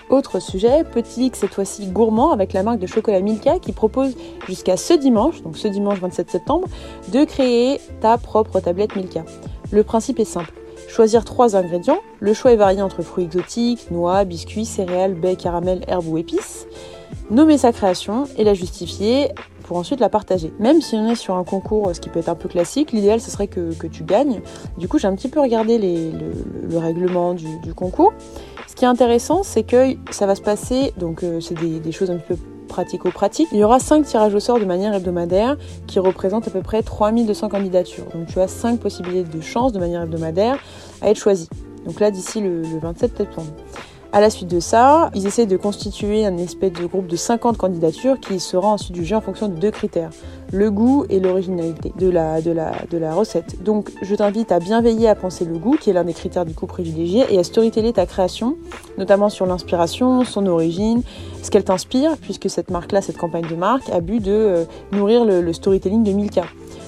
Autre 0.09 0.41
sujet, 0.41 0.85
petit 0.85 1.27
X 1.27 1.41
cette 1.41 1.53
fois-ci 1.53 1.89
gourmand 1.89 2.31
avec 2.31 2.53
la 2.53 2.63
marque 2.63 2.79
de 2.79 2.87
chocolat 2.87 3.21
Milka 3.21 3.59
qui 3.59 3.73
propose 3.73 4.17
jusqu'à 4.47 4.77
ce 4.77 4.95
dimanche, 4.95 5.43
donc 5.43 5.59
ce 5.59 5.69
dimanche 5.69 5.99
27 5.99 6.31
septembre, 6.31 6.69
de 7.13 7.25
créer 7.25 7.81
ta 8.01 8.17
propre 8.17 8.61
tablette 8.61 8.95
Milka. 8.97 9.25
Le 9.73 9.83
principe 9.83 10.21
est 10.21 10.25
simple. 10.25 10.55
Choisir 10.97 11.27
trois 11.27 11.57
ingrédients. 11.57 11.99
Le 12.21 12.33
choix 12.33 12.53
est 12.53 12.57
varié 12.57 12.81
entre 12.81 13.03
fruits 13.03 13.25
exotiques, 13.25 13.91
noix, 13.91 14.25
biscuits, 14.25 14.65
céréales, 14.65 15.13
baies, 15.13 15.37
caramel, 15.37 15.85
herbes 15.89 16.09
ou 16.09 16.17
épices. 16.17 16.67
Nommer 17.31 17.59
sa 17.59 17.71
création 17.71 18.25
et 18.39 18.45
la 18.45 18.55
justifier 18.55 19.29
pour 19.65 19.77
ensuite 19.77 20.01
la 20.01 20.09
partager. 20.09 20.55
Même 20.59 20.81
si 20.81 20.95
on 20.95 21.11
est 21.11 21.15
sur 21.15 21.35
un 21.35 21.45
concours, 21.45 21.95
ce 21.95 22.01
qui 22.01 22.09
peut 22.09 22.21
être 22.21 22.31
un 22.31 22.35
peu 22.35 22.49
classique, 22.49 22.93
l'idéal 22.93 23.21
ce 23.21 23.31
serait 23.31 23.47
que, 23.47 23.75
tu 23.89 24.05
gagnes. 24.05 24.41
Du 24.79 24.89
coup, 24.89 24.99
j'ai 24.99 25.07
un 25.07 25.15
petit 25.15 25.29
peu 25.29 25.39
regardé 25.39 25.77
le, 25.77 26.79
règlement 26.79 27.35
du 27.35 27.75
concours. 27.75 28.15
Ce 28.67 28.75
qui 28.75 28.87
est 28.87 28.89
intéressant, 28.89 29.43
c'est 29.43 29.65
que 29.65 29.97
ça 30.11 30.25
va 30.25 30.35
se 30.35 30.41
passer, 30.41 30.93
donc 30.99 31.23
euh, 31.23 31.41
c'est 31.41 31.55
des, 31.55 31.93
choses 31.93 32.11
un 32.11 32.19
peu 32.19 32.37
pratico-pratiques. 32.69 33.49
Il 33.53 33.59
y 33.59 33.65
aura 33.65 33.79
5 33.79 34.05
tirages 34.05 34.35
au 34.35 34.41
sort 34.41 34.59
de 34.59 34.65
manière 34.65 34.93
hebdomadaire 34.93 35.57
qui 35.87 35.99
représentent 35.99 36.49
à 36.49 36.51
peu 36.51 36.61
près 36.61 36.83
3200 36.83 37.49
candidatures. 37.49 38.05
Donc 38.13 38.27
tu 38.27 38.39
as 38.41 38.49
5 38.49 38.79
possibilités 38.79 39.29
de 39.35 39.41
chance 39.41 39.73
de 39.73 39.79
manière 39.79 40.03
hebdomadaire 40.03 40.59
être 41.11 41.19
choisi. 41.19 41.49
Donc 41.85 42.01
là, 42.01 42.11
d'ici 42.11 42.41
le, 42.41 42.63
27 42.81 43.17
septembre. 43.17 43.49
À 44.13 44.21
la 44.21 44.31
suite 44.31 44.49
de 44.49 44.61
ça, 44.61 45.11
ils 45.15 45.27
essaient 45.27 45.47
de 45.47 45.57
constituer 45.57 46.25
un 46.25 46.37
espèce 46.39 46.73
de 46.73 46.87
groupe 46.87 47.07
de 47.07 47.17
50 47.17 47.57
candidatures 47.59 48.19
qui 48.19 48.41
sera 48.41 48.69
ensuite 48.69 48.97
jugé 48.97 49.15
en 49.15 49.21
fonction 49.21 49.49
de 49.49 49.55
deux 49.55 49.71
critères 49.71 50.11
le 50.53 50.71
goût 50.71 51.05
et 51.09 51.21
l'originalité 51.21 51.93
de 51.99 52.09
la, 52.09 53.15
recette. 53.15 53.63
Donc 53.63 53.93
je 54.03 54.15
t'invite 54.15 54.53
à 54.53 54.59
bien 54.59 54.81
veiller 54.81 55.09
à 55.09 55.15
penser 55.15 55.45
le 55.45 55.59
goût, 55.59 55.77
qui 55.81 55.91
est 55.91 55.93
l'un 55.93 56.05
des 56.05 56.13
critères 56.13 56.45
du 56.45 56.55
coup 56.55 56.67
privilégié, 56.67 57.25
et 57.31 57.39
à 57.39 57.45
storyteller 57.45 57.93
ta 57.93 58.07
création, 58.07 58.57
notamment 58.99 59.29
sur 59.29 59.47
l'inspiration, 59.47 60.25
son 60.25 60.47
origine, 60.47 61.03
ce 61.43 61.51
qu'elle 61.51 61.65
t'inspire, 61.65 62.17
puisque 62.21 62.51
cette 62.51 62.71
marque-là, 62.71 63.01
cette 63.01 63.19
campagne 63.19 63.47
de 63.49 63.57
marque, 63.57 63.89
a 63.91 64.01
but 64.01 64.23
de 64.23 64.33
euh, 64.33 64.65
nourrir 64.93 65.25
le, 65.25 65.53
storytelling 65.53 66.03
de 66.03 66.13
Milka. 66.13 66.45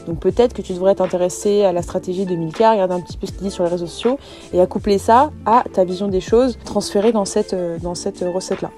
Donc 0.07 0.21
peut-être 0.21 0.55
que 0.55 0.63
tu 0.63 0.73
devrais 0.73 0.95
t'intéresser 0.95 1.65
à 1.65 1.73
la 1.73 1.83
stratégie 1.83 2.25
de 2.25 2.35
Milka, 2.35 2.73
regarder 2.73 2.95
un 2.95 3.01
petit 3.01 3.19
peu 3.19 3.27
ce 3.27 3.33
qu'il 3.33 3.43
dit 3.43 3.51
sur 3.51 3.65
les 3.65 3.71
réseaux 3.71 3.87
sociaux 3.87 4.19
et 4.55 4.61
à 4.61 4.67
coupler 4.67 4.97
ça 4.97 5.31
à 5.45 5.65
ta 5.73 5.85
vision 5.85 6.09
des 6.09 6.21
choses 6.21 6.59
transférée 6.65 7.13
dans 7.13 7.27
cette, 7.27 7.53
euh, 7.53 7.79
cette 7.95 8.21
recette-là. 8.21 8.71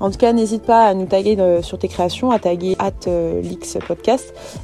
En 0.00 0.10
tout 0.10 0.16
cas, 0.16 0.32
n'hésite 0.32 0.62
pas 0.62 0.86
à 0.86 0.94
nous 0.94 1.06
taguer 1.06 1.36
euh, 1.38 1.60
sur 1.60 1.78
tes 1.78 1.88
créations, 1.88 2.30
à 2.30 2.38
taguer 2.38 2.76
at 2.78 2.92
euh, 3.08 3.42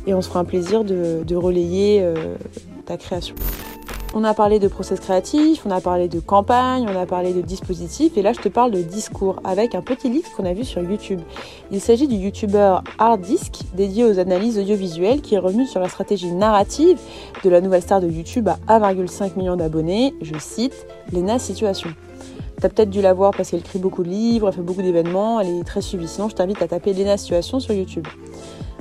Et 0.06 0.14
on 0.14 0.22
se 0.22 0.28
fera 0.28 0.40
un 0.40 0.44
plaisir 0.44 0.84
de, 0.84 1.36
relayer 1.36 2.04
ta 2.86 2.96
création. 2.96 3.34
On 4.16 4.22
a 4.22 4.32
parlé 4.32 4.60
de 4.60 4.68
process 4.68 5.00
créatif, 5.00 5.66
on 5.66 5.72
a 5.72 5.80
parlé 5.80 6.06
de 6.06 6.20
campagne, 6.20 6.86
on 6.88 6.96
a 6.96 7.04
parlé 7.04 7.32
de 7.32 7.40
dispositif, 7.40 8.16
et 8.16 8.22
là 8.22 8.32
je 8.32 8.38
te 8.38 8.48
parle 8.48 8.70
de 8.70 8.80
discours 8.80 9.40
avec 9.42 9.74
un 9.74 9.80
petit 9.80 10.08
livre 10.08 10.30
qu'on 10.36 10.44
a 10.44 10.52
vu 10.52 10.64
sur 10.64 10.80
YouTube. 10.82 11.20
Il 11.72 11.80
s'agit 11.80 12.06
du 12.06 12.14
youtubeur 12.14 12.84
Harddisk, 13.00 13.62
dédié 13.74 14.04
aux 14.04 14.20
analyses 14.20 14.56
audiovisuelles, 14.56 15.20
qui 15.20 15.34
est 15.34 15.38
revenu 15.38 15.66
sur 15.66 15.80
la 15.80 15.88
stratégie 15.88 16.30
narrative 16.30 16.96
de 17.42 17.50
la 17.50 17.60
nouvelle 17.60 17.82
star 17.82 18.00
de 18.00 18.06
YouTube 18.06 18.48
à 18.48 18.78
1,5 18.78 19.36
million 19.36 19.56
d'abonnés. 19.56 20.14
Je 20.22 20.38
cite, 20.38 20.86
Lena 21.12 21.40
Situation. 21.40 21.90
T'as 22.60 22.68
peut-être 22.68 22.90
dû 22.90 23.02
la 23.02 23.14
voir 23.14 23.32
parce 23.36 23.50
qu'elle 23.50 23.60
écrit 23.60 23.80
beaucoup 23.80 24.04
de 24.04 24.10
livres, 24.10 24.46
elle 24.46 24.54
fait 24.54 24.60
beaucoup 24.60 24.82
d'événements, 24.82 25.40
elle 25.40 25.48
est 25.48 25.64
très 25.64 25.82
suivie. 25.82 26.06
Sinon, 26.06 26.28
je 26.28 26.36
t'invite 26.36 26.62
à 26.62 26.68
taper 26.68 26.92
Lena 26.92 27.16
Situation 27.16 27.58
sur 27.58 27.74
YouTube. 27.74 28.06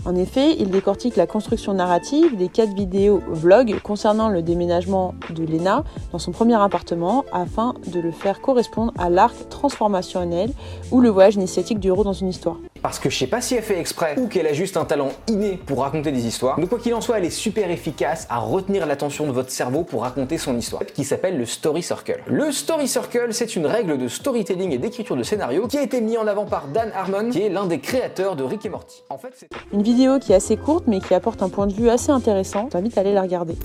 En 0.06 0.16
effet, 0.16 0.58
il 0.60 0.70
décortique 0.70 1.16
la 1.16 1.28
construction 1.28 1.74
narrative 1.74 2.36
des 2.36 2.50
quatre 2.50 2.74
vidéos 2.74 3.22
vlogs 3.28 3.80
concernant 3.82 4.28
le 4.28 4.42
déménagement 4.42 5.16
de 5.30 5.46
Lena 5.46 5.86
dans 6.12 6.20
son 6.20 6.32
premier 6.32 6.56
appartement 6.56 7.24
afin 7.32 7.74
de 7.88 8.02
le 8.02 8.12
faire 8.12 8.42
correspondre 8.42 8.92
à 8.98 9.10
l'arc 9.10 9.48
transformationnel 9.50 10.52
ou 10.92 11.00
le 11.00 11.10
voyage 11.10 11.36
initiatique 11.36 11.80
du 11.80 11.88
héros 11.88 12.04
dans 12.04 12.14
une 12.14 12.28
histoire. 12.28 12.58
Parce 12.84 13.00
que 13.00 13.10
je 13.10 13.18
sais 13.18 13.28
pas 13.28 13.40
si 13.40 13.56
elle 13.56 13.64
fait 13.64 13.80
exprès 13.80 14.20
ou 14.20 14.28
qu'elle 14.28 14.46
a 14.46 14.52
juste 14.52 14.76
un 14.76 14.84
talent 14.84 15.12
inné 15.30 15.58
pour 15.66 15.80
raconter 15.84 16.12
des 16.12 16.28
histoires. 16.28 16.60
Mais 16.60 16.68
quoi 16.68 16.80
qu'il 16.80 16.94
en 16.94 17.00
soit, 17.00 17.18
elle 17.18 17.24
est 17.24 17.30
super 17.30 17.72
efficace 17.72 18.28
à 18.30 18.40
retenir 18.40 18.86
l'attention 18.86 19.26
de 19.26 19.32
votre 19.32 19.52
cerveau 19.52 19.84
pour 19.84 20.02
raconter 20.02 20.38
son 20.38 20.58
histoire, 20.58 20.86
qui 20.86 21.06
s'appelle 21.06 21.38
le 21.38 21.46
Story 21.46 21.82
Circle. 21.82 22.20
Le 22.28 22.52
Story 22.52 22.90
Circle, 22.90 23.30
c'est 23.32 23.56
une 23.56 23.68
règle 23.68 23.98
de 23.98 24.10
storytelling 24.10 24.74
et 24.74 24.80
d'écriture 24.80 25.16
de 25.16 25.24
scénario 25.24 25.66
qui 25.68 25.78
a 25.78 25.82
été 25.82 26.02
mis 26.02 26.18
en 26.18 26.28
avant 26.28 26.46
par 26.46 26.68
Dan 26.68 26.92
Harmon, 26.94 27.30
qui 27.30 27.44
est 27.44 27.50
l'un 27.50 27.68
des 27.68 27.80
créateurs 27.80 28.36
de 28.36 28.44
Rick 28.44 28.66
et 28.66 28.70
Morty. 28.70 29.02
En 29.10 29.18
fait, 29.18 29.32
c'est 29.34 29.48
une 29.72 29.82
vidéo 29.82 30.20
qui 30.20 30.34
est 30.34 30.36
assez 30.36 30.58
courte 30.58 30.84
mais 30.88 31.00
qui 31.00 31.14
apporte 31.14 31.42
un 31.42 31.50
point 31.50 31.68
de 31.68 31.74
vue 31.74 31.90
assez 31.90 32.12
intéressant. 32.12 32.68
T'invite 32.68 32.98
à 32.98 33.02
aller 33.02 33.14
la 33.14 33.22
regarder. 33.22 33.56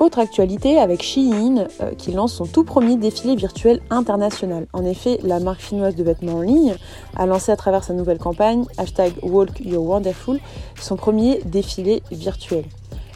Autre 0.00 0.18
actualité 0.18 0.78
avec 0.78 1.02
Shein 1.02 1.66
euh, 1.82 1.90
qui 1.98 2.12
lance 2.12 2.32
son 2.32 2.46
tout 2.46 2.64
premier 2.64 2.96
défilé 2.96 3.36
virtuel 3.36 3.82
international. 3.90 4.66
En 4.72 4.82
effet, 4.86 5.18
la 5.22 5.40
marque 5.40 5.60
finnoise 5.60 5.94
de 5.94 6.02
vêtements 6.02 6.38
en 6.38 6.40
ligne 6.40 6.74
a 7.16 7.26
lancé 7.26 7.52
à 7.52 7.56
travers 7.56 7.84
sa 7.84 7.92
nouvelle 7.92 8.18
campagne 8.18 8.64
hashtag 8.78 9.12
Walk 9.22 9.60
Your 9.60 9.84
Wonderful 9.84 10.40
son 10.80 10.96
premier 10.96 11.42
défilé 11.44 12.02
virtuel. 12.10 12.64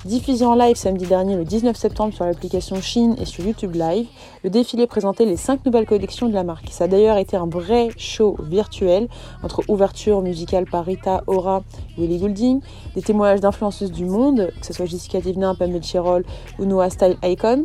Diffusé 0.05 0.45
en 0.45 0.55
live 0.55 0.77
samedi 0.77 1.07
dernier 1.07 1.35
le 1.35 1.47
19 1.47 1.75
septembre 1.75 2.13
sur 2.13 2.27
l'application 2.27 2.77
Shein 2.83 3.15
et 3.19 3.25
sur 3.25 3.43
YouTube 3.43 3.75
Live, 3.75 4.07
le 4.43 4.51
défilé 4.51 4.87
présentait 4.87 5.25
les 5.25 5.39
5 5.39 5.65
nouvelles 5.65 5.87
collections 5.87 6.29
de 6.29 6.35
la 6.35 6.45
marque. 6.45 6.69
Ça 6.71 6.85
a 6.85 6.89
d'ailleurs 6.89 7.17
été 7.17 7.39
un 7.39 7.47
vrai 7.47 7.89
show 7.97 8.37
virtuel 8.43 9.09
entre 9.43 9.63
ouverture 9.67 10.21
musicale 10.21 10.67
par 10.67 10.85
Rita 10.85 11.25
Ora 11.27 11.63
et 11.97 12.05
Ellie 12.05 12.19
Goulding, 12.19 12.61
des 12.95 13.01
témoignages 13.01 13.41
d'influenceuses 13.41 13.93
du 13.93 14.05
monde, 14.05 14.53
que 14.61 14.67
ce 14.67 14.75
soit 14.75 14.85
Jessica 14.85 15.23
Divina, 15.23 15.55
Pamela 15.55 15.81
Cherol 15.81 16.23
ou 16.59 16.67
Noah 16.67 16.91
Style 16.91 17.17
Icon, 17.23 17.65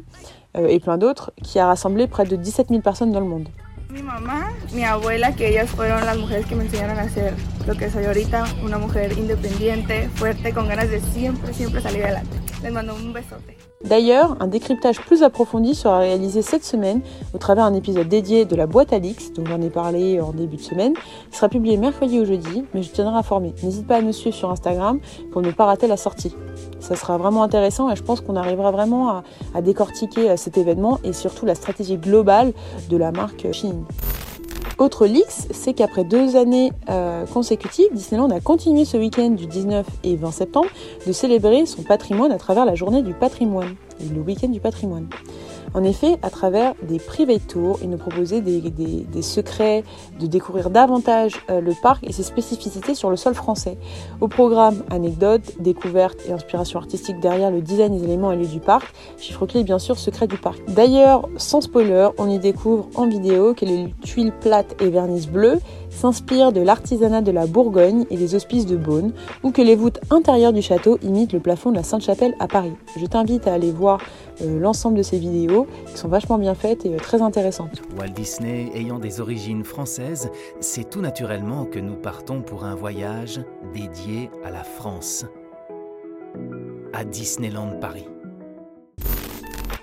euh, 0.55 0.67
et 0.67 0.79
plein 0.79 0.97
d'autres, 0.97 1.33
qui 1.43 1.59
a 1.59 1.67
rassemblé 1.67 2.07
près 2.07 2.23
de 2.23 2.37
17 2.37 2.69
000 2.69 2.79
personnes 2.79 3.11
dans 3.11 3.19
le 3.19 3.25
monde. 3.25 3.49
Mi 3.91 4.03
mamá, 4.03 4.53
mi 4.71 4.83
abuela, 4.83 5.35
que 5.35 5.49
ellas 5.49 5.67
fueron 5.71 6.05
las 6.05 6.15
mujeres 6.15 6.45
que 6.45 6.55
me 6.55 6.63
enseñaron 6.63 6.99
a 6.99 7.09
ser 7.09 7.33
lo 7.65 7.75
que 7.75 7.89
soy 7.89 8.05
ahorita, 8.05 8.45
una 8.61 8.77
mujer 8.77 9.17
independiente, 9.17 10.09
fuerte, 10.09 10.53
con 10.53 10.67
ganas 10.67 10.91
de 10.91 11.01
siempre, 11.01 11.55
siempre 11.55 11.81
salir 11.81 12.03
adelante. 12.03 12.37
Les 12.61 12.71
mando 12.71 12.93
un 12.93 13.13
besote. 13.13 13.58
D'ailleurs, 13.85 14.35
un 14.41 14.47
décryptage 14.47 14.99
plus 14.99 15.23
approfondi 15.23 15.73
sera 15.73 15.99
réalisé 15.99 16.41
cette 16.41 16.65
semaine 16.65 16.99
au 17.33 17.37
travers 17.37 17.71
d'un 17.71 17.77
épisode 17.77 18.09
dédié 18.09 18.43
de 18.43 18.53
la 18.57 18.67
boîte 18.67 18.91
à 18.91 18.99
dont 18.99 19.45
j'en 19.45 19.61
ai 19.61 19.69
parlé 19.69 20.19
en 20.19 20.33
début 20.33 20.57
de 20.57 20.61
semaine. 20.61 20.93
Il 21.31 21.35
sera 21.35 21.47
publié 21.47 21.77
mercredi 21.77 22.19
ou 22.19 22.25
jeudi, 22.25 22.65
mais 22.73 22.83
je 22.83 22.91
tiendrai 22.91 23.15
informé. 23.15 23.53
N'hésite 23.63 23.87
pas 23.87 23.95
à 23.95 24.01
nous 24.01 24.11
suivre 24.11 24.35
sur 24.35 24.51
Instagram 24.51 24.99
pour 25.31 25.41
ne 25.41 25.51
pas 25.51 25.65
rater 25.65 25.87
la 25.87 25.95
sortie. 25.95 26.35
Ça 26.81 26.97
sera 26.97 27.17
vraiment 27.17 27.41
intéressant 27.41 27.89
et 27.89 27.95
je 27.95 28.03
pense 28.03 28.19
qu'on 28.19 28.35
arrivera 28.35 28.71
vraiment 28.71 29.11
à, 29.11 29.23
à 29.55 29.61
décortiquer 29.61 30.29
euh, 30.29 30.35
cet 30.35 30.57
événement 30.57 30.99
et 31.05 31.13
surtout 31.13 31.45
la 31.45 31.55
stratégie 31.55 31.95
globale 31.95 32.51
de 32.89 32.97
la 32.97 33.13
marque 33.13 33.49
Shein. 33.53 33.85
Autre 34.79 35.07
leaks, 35.07 35.49
c'est 35.51 35.73
qu'après 35.73 36.05
deux 36.05 36.37
années 36.37 36.71
euh, 36.89 37.25
consécutives, 37.25 37.89
Disneyland 37.91 38.29
a 38.29 38.39
continué 38.39 38.85
ce 38.85 38.95
week-end 38.95 39.31
du 39.31 39.45
19 39.45 39.85
et 40.05 40.15
20 40.15 40.31
septembre 40.31 40.69
de 41.05 41.11
célébrer 41.11 41.65
son 41.65 41.83
patrimoine 41.83 42.31
à 42.31 42.37
travers 42.37 42.63
la 42.63 42.75
journée 42.75 43.01
du 43.01 43.13
patrimoine, 43.13 43.75
le 43.99 44.21
week-end 44.21 44.47
du 44.47 44.61
patrimoine. 44.61 45.09
En 45.73 45.83
effet, 45.83 46.17
à 46.21 46.29
travers 46.29 46.73
des 46.81 46.99
private 46.99 47.47
tours, 47.47 47.79
il 47.81 47.89
nous 47.89 47.97
proposait 47.97 48.41
des, 48.41 49.21
secrets, 49.21 49.83
de 50.19 50.27
découvrir 50.27 50.69
davantage 50.69 51.33
euh, 51.49 51.61
le 51.61 51.73
parc 51.81 52.03
et 52.03 52.11
ses 52.11 52.23
spécificités 52.23 52.95
sur 52.95 53.09
le 53.09 53.15
sol 53.15 53.33
français. 53.33 53.77
Au 54.21 54.27
programme, 54.27 54.83
anecdotes, 54.89 55.59
découvertes 55.59 56.19
et 56.27 56.31
inspiration 56.31 56.79
artistique 56.79 57.19
derrière 57.19 57.51
le 57.51 57.61
design 57.61 57.97
des 57.97 58.03
éléments 58.03 58.31
et 58.31 58.37
lieux 58.37 58.47
du 58.47 58.59
parc, 58.59 58.93
chiffre 59.17 59.45
clé 59.45 59.63
bien 59.63 59.79
sûr 59.79 59.97
secret 59.97 60.27
du 60.27 60.37
parc. 60.37 60.59
D'ailleurs, 60.69 61.27
sans 61.37 61.61
spoiler, 61.61 62.09
on 62.17 62.29
y 62.29 62.39
découvre 62.39 62.89
en 62.95 63.07
vidéo 63.07 63.53
que 63.53 63.65
les 63.65 63.93
tuiles 64.03 64.33
plates 64.41 64.81
et 64.81 64.89
vernis 64.89 65.27
bleues 65.27 65.59
s'inspirent 65.89 66.51
de 66.51 66.61
l'artisanat 66.61 67.21
de 67.21 67.31
la 67.31 67.45
Bourgogne 67.45 68.05
et 68.09 68.17
des 68.17 68.35
hospices 68.35 68.65
de 68.65 68.77
Beaune, 68.77 69.13
ou 69.43 69.51
que 69.51 69.61
les 69.61 69.75
voûtes 69.75 69.99
intérieures 70.09 70.53
du 70.53 70.61
château 70.61 70.97
imitent 71.01 71.33
le 71.33 71.39
plafond 71.39 71.71
de 71.71 71.75
la 71.75 71.83
Sainte-Chapelle 71.83 72.35
à 72.39 72.47
Paris. 72.47 72.73
Je 72.97 73.05
t'invite 73.05 73.47
à 73.47 73.53
aller 73.53 73.71
voir 73.71 73.99
euh, 74.41 74.59
l'ensemble 74.59 74.97
de 74.97 75.03
ces 75.03 75.17
vidéos 75.17 75.67
qui 75.87 75.97
sont 75.97 76.07
vachement 76.07 76.37
bien 76.37 76.53
faites 76.53 76.85
et 76.85 76.93
euh, 76.93 76.97
très 76.97 77.21
intéressantes. 77.21 77.81
Walt 77.97 78.09
Disney 78.09 78.71
ayant 78.73 78.99
des 78.99 79.21
origines 79.21 79.63
françaises, 79.63 80.29
c'est 80.59 80.89
tout 80.89 81.01
naturellement 81.01 81.65
que 81.65 81.79
nous 81.79 81.95
partons 81.95 82.41
pour 82.41 82.63
un 82.63 82.75
voyage 82.75 83.41
dédié 83.73 84.29
à 84.43 84.51
la 84.51 84.63
France, 84.63 85.25
à 86.93 87.03
Disneyland 87.03 87.79
Paris. 87.79 88.05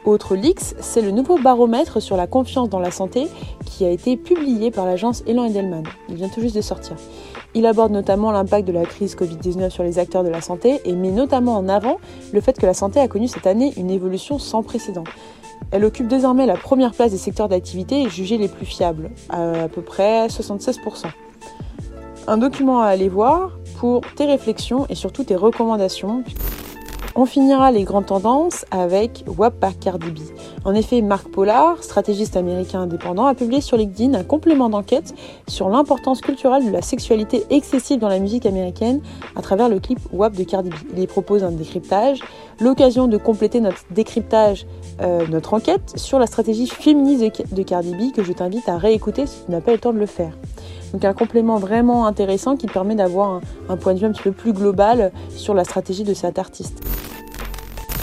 Autre 0.07 0.37
leaks, 0.37 0.77
c'est 0.79 1.03
le 1.03 1.11
nouveau 1.11 1.37
baromètre 1.37 2.01
sur 2.01 2.17
la 2.17 2.29
confiance 2.29 2.69
dans 2.69 2.79
la 2.79 2.93
santé 2.93 3.27
qui 3.65 3.85
a 3.85 3.91
été 3.91 4.17
publié 4.17 4.71
par 4.71 4.87
l'agence 4.87 5.25
Elan 5.27 5.47
Edelman. 5.47 5.83
Il 6.09 6.15
vient 6.15 6.29
tout 6.29 6.41
juste 6.41 6.55
de 6.55 6.61
sortir. 6.61 6.95
Il 7.55 7.67
aborde 7.67 7.91
notamment 7.91 8.31
l'impact 8.31 8.69
de 8.69 8.73
la 8.73 8.85
crise 8.85 9.17
Covid-19 9.17 9.71
sur 9.71 9.83
les 9.83 9.99
acteurs 9.99 10.23
de 10.23 10.29
la 10.29 10.41
santé 10.41 10.81
et 10.85 10.93
met 10.93 11.11
notamment 11.11 11.57
en 11.57 11.69
avant 11.69 11.97
le 12.33 12.41
fait 12.41 12.57
que 12.57 12.67
la 12.67 12.75
santé 12.75 13.01
a 13.01 13.09
connu 13.09 13.27
cette 13.27 13.49
année 13.49 13.73
une 13.77 13.91
évolution 13.91 14.39
sans 14.39 14.63
précédent. 14.63 15.05
Elle 15.73 15.85
occupe 15.85 16.07
désormais 16.07 16.47
la 16.47 16.57
première 16.57 16.93
place 16.93 17.11
des 17.11 17.19
secteurs 17.19 17.49
d'activité 17.49 18.09
jugés 18.09 18.39
les 18.39 18.49
plus 18.49 18.67
fiables, 18.67 19.11
à 19.29 19.67
peu 19.69 19.83
près 19.83 20.29
76%. 20.29 21.07
Un 22.29 22.39
document 22.39 22.81
à 22.81 22.87
aller 22.87 23.09
voir 23.09 23.59
pour 23.81 24.03
tes 24.15 24.27
réflexions 24.27 24.87
et 24.89 24.95
surtout 24.95 25.25
tes 25.25 25.35
recommandations. 25.35 26.23
On 27.19 27.25
finira 27.25 27.73
les 27.73 27.85
grandes 27.85 28.05
tendances 28.05 28.67
avec 28.71 29.25
WAP 29.27 29.59
par 29.59 29.79
Cardi 29.79 30.11
B. 30.11 30.19
En 30.67 30.75
effet, 30.75 31.01
Marc 31.01 31.29
Pollard, 31.29 31.83
stratégiste 31.83 32.37
américain 32.37 32.83
indépendant, 32.83 33.25
a 33.25 33.35
publié 33.35 33.63
sur 33.63 33.79
LinkedIn 33.79 34.13
un 34.13 34.23
complément 34.23 34.69
d'enquête 34.69 35.15
sur 35.49 35.71
l'importance 35.71 36.21
culturelle 36.21 36.67
de 36.67 36.71
la 36.71 36.83
sexualité 36.83 37.45
excessive 37.49 37.99
dans 38.01 38.11
la 38.11 38.19
musique 38.19 38.45
américaine 38.45 39.01
à 39.35 39.41
travers 39.41 39.71
le 39.71 39.81
clip 39.81 39.99
WAP 40.13 40.35
de 40.35 40.45
Cardi 40.45 40.69
B. 40.69 40.75
Il 40.95 41.03
y 41.05 41.07
propose 41.07 41.43
un 41.43 41.53
décryptage, 41.53 42.21
l'occasion 42.61 43.09
de 43.09 43.17
compléter 43.17 43.61
notre 43.61 43.81
décryptage, 43.93 44.67
euh, 45.01 45.27
notre 45.29 45.55
enquête 45.55 45.95
sur 45.97 46.19
la 46.19 46.27
stratégie 46.27 46.67
féministe 46.67 47.47
de 47.51 47.63
Cardi 47.63 47.95
B 47.95 48.15
que 48.15 48.25
je 48.25 48.33
t'invite 48.35 48.69
à 48.69 48.77
réécouter 48.77 49.25
si 49.25 49.47
tu 49.47 49.53
n'as 49.53 49.63
pas 49.63 49.73
le 49.73 49.79
temps 49.79 49.95
de 49.95 49.99
le 49.99 50.05
faire. 50.05 50.33
Donc 50.93 51.05
un 51.05 51.13
complément 51.13 51.57
vraiment 51.57 52.07
intéressant 52.07 52.57
qui 52.57 52.67
permet 52.67 52.95
d'avoir 52.95 53.41
un, 53.69 53.77
point 53.77 53.95
de 53.95 53.99
vue 53.99 54.07
un 54.07 54.13
petit 54.13 54.23
peu 54.23 54.33
plus 54.33 54.53
global 54.53 55.13
sur 55.31 55.55
la 55.55 55.65
stratégie 55.65 56.05
de 56.05 56.15
cet 56.15 56.39
artiste. 56.39 56.83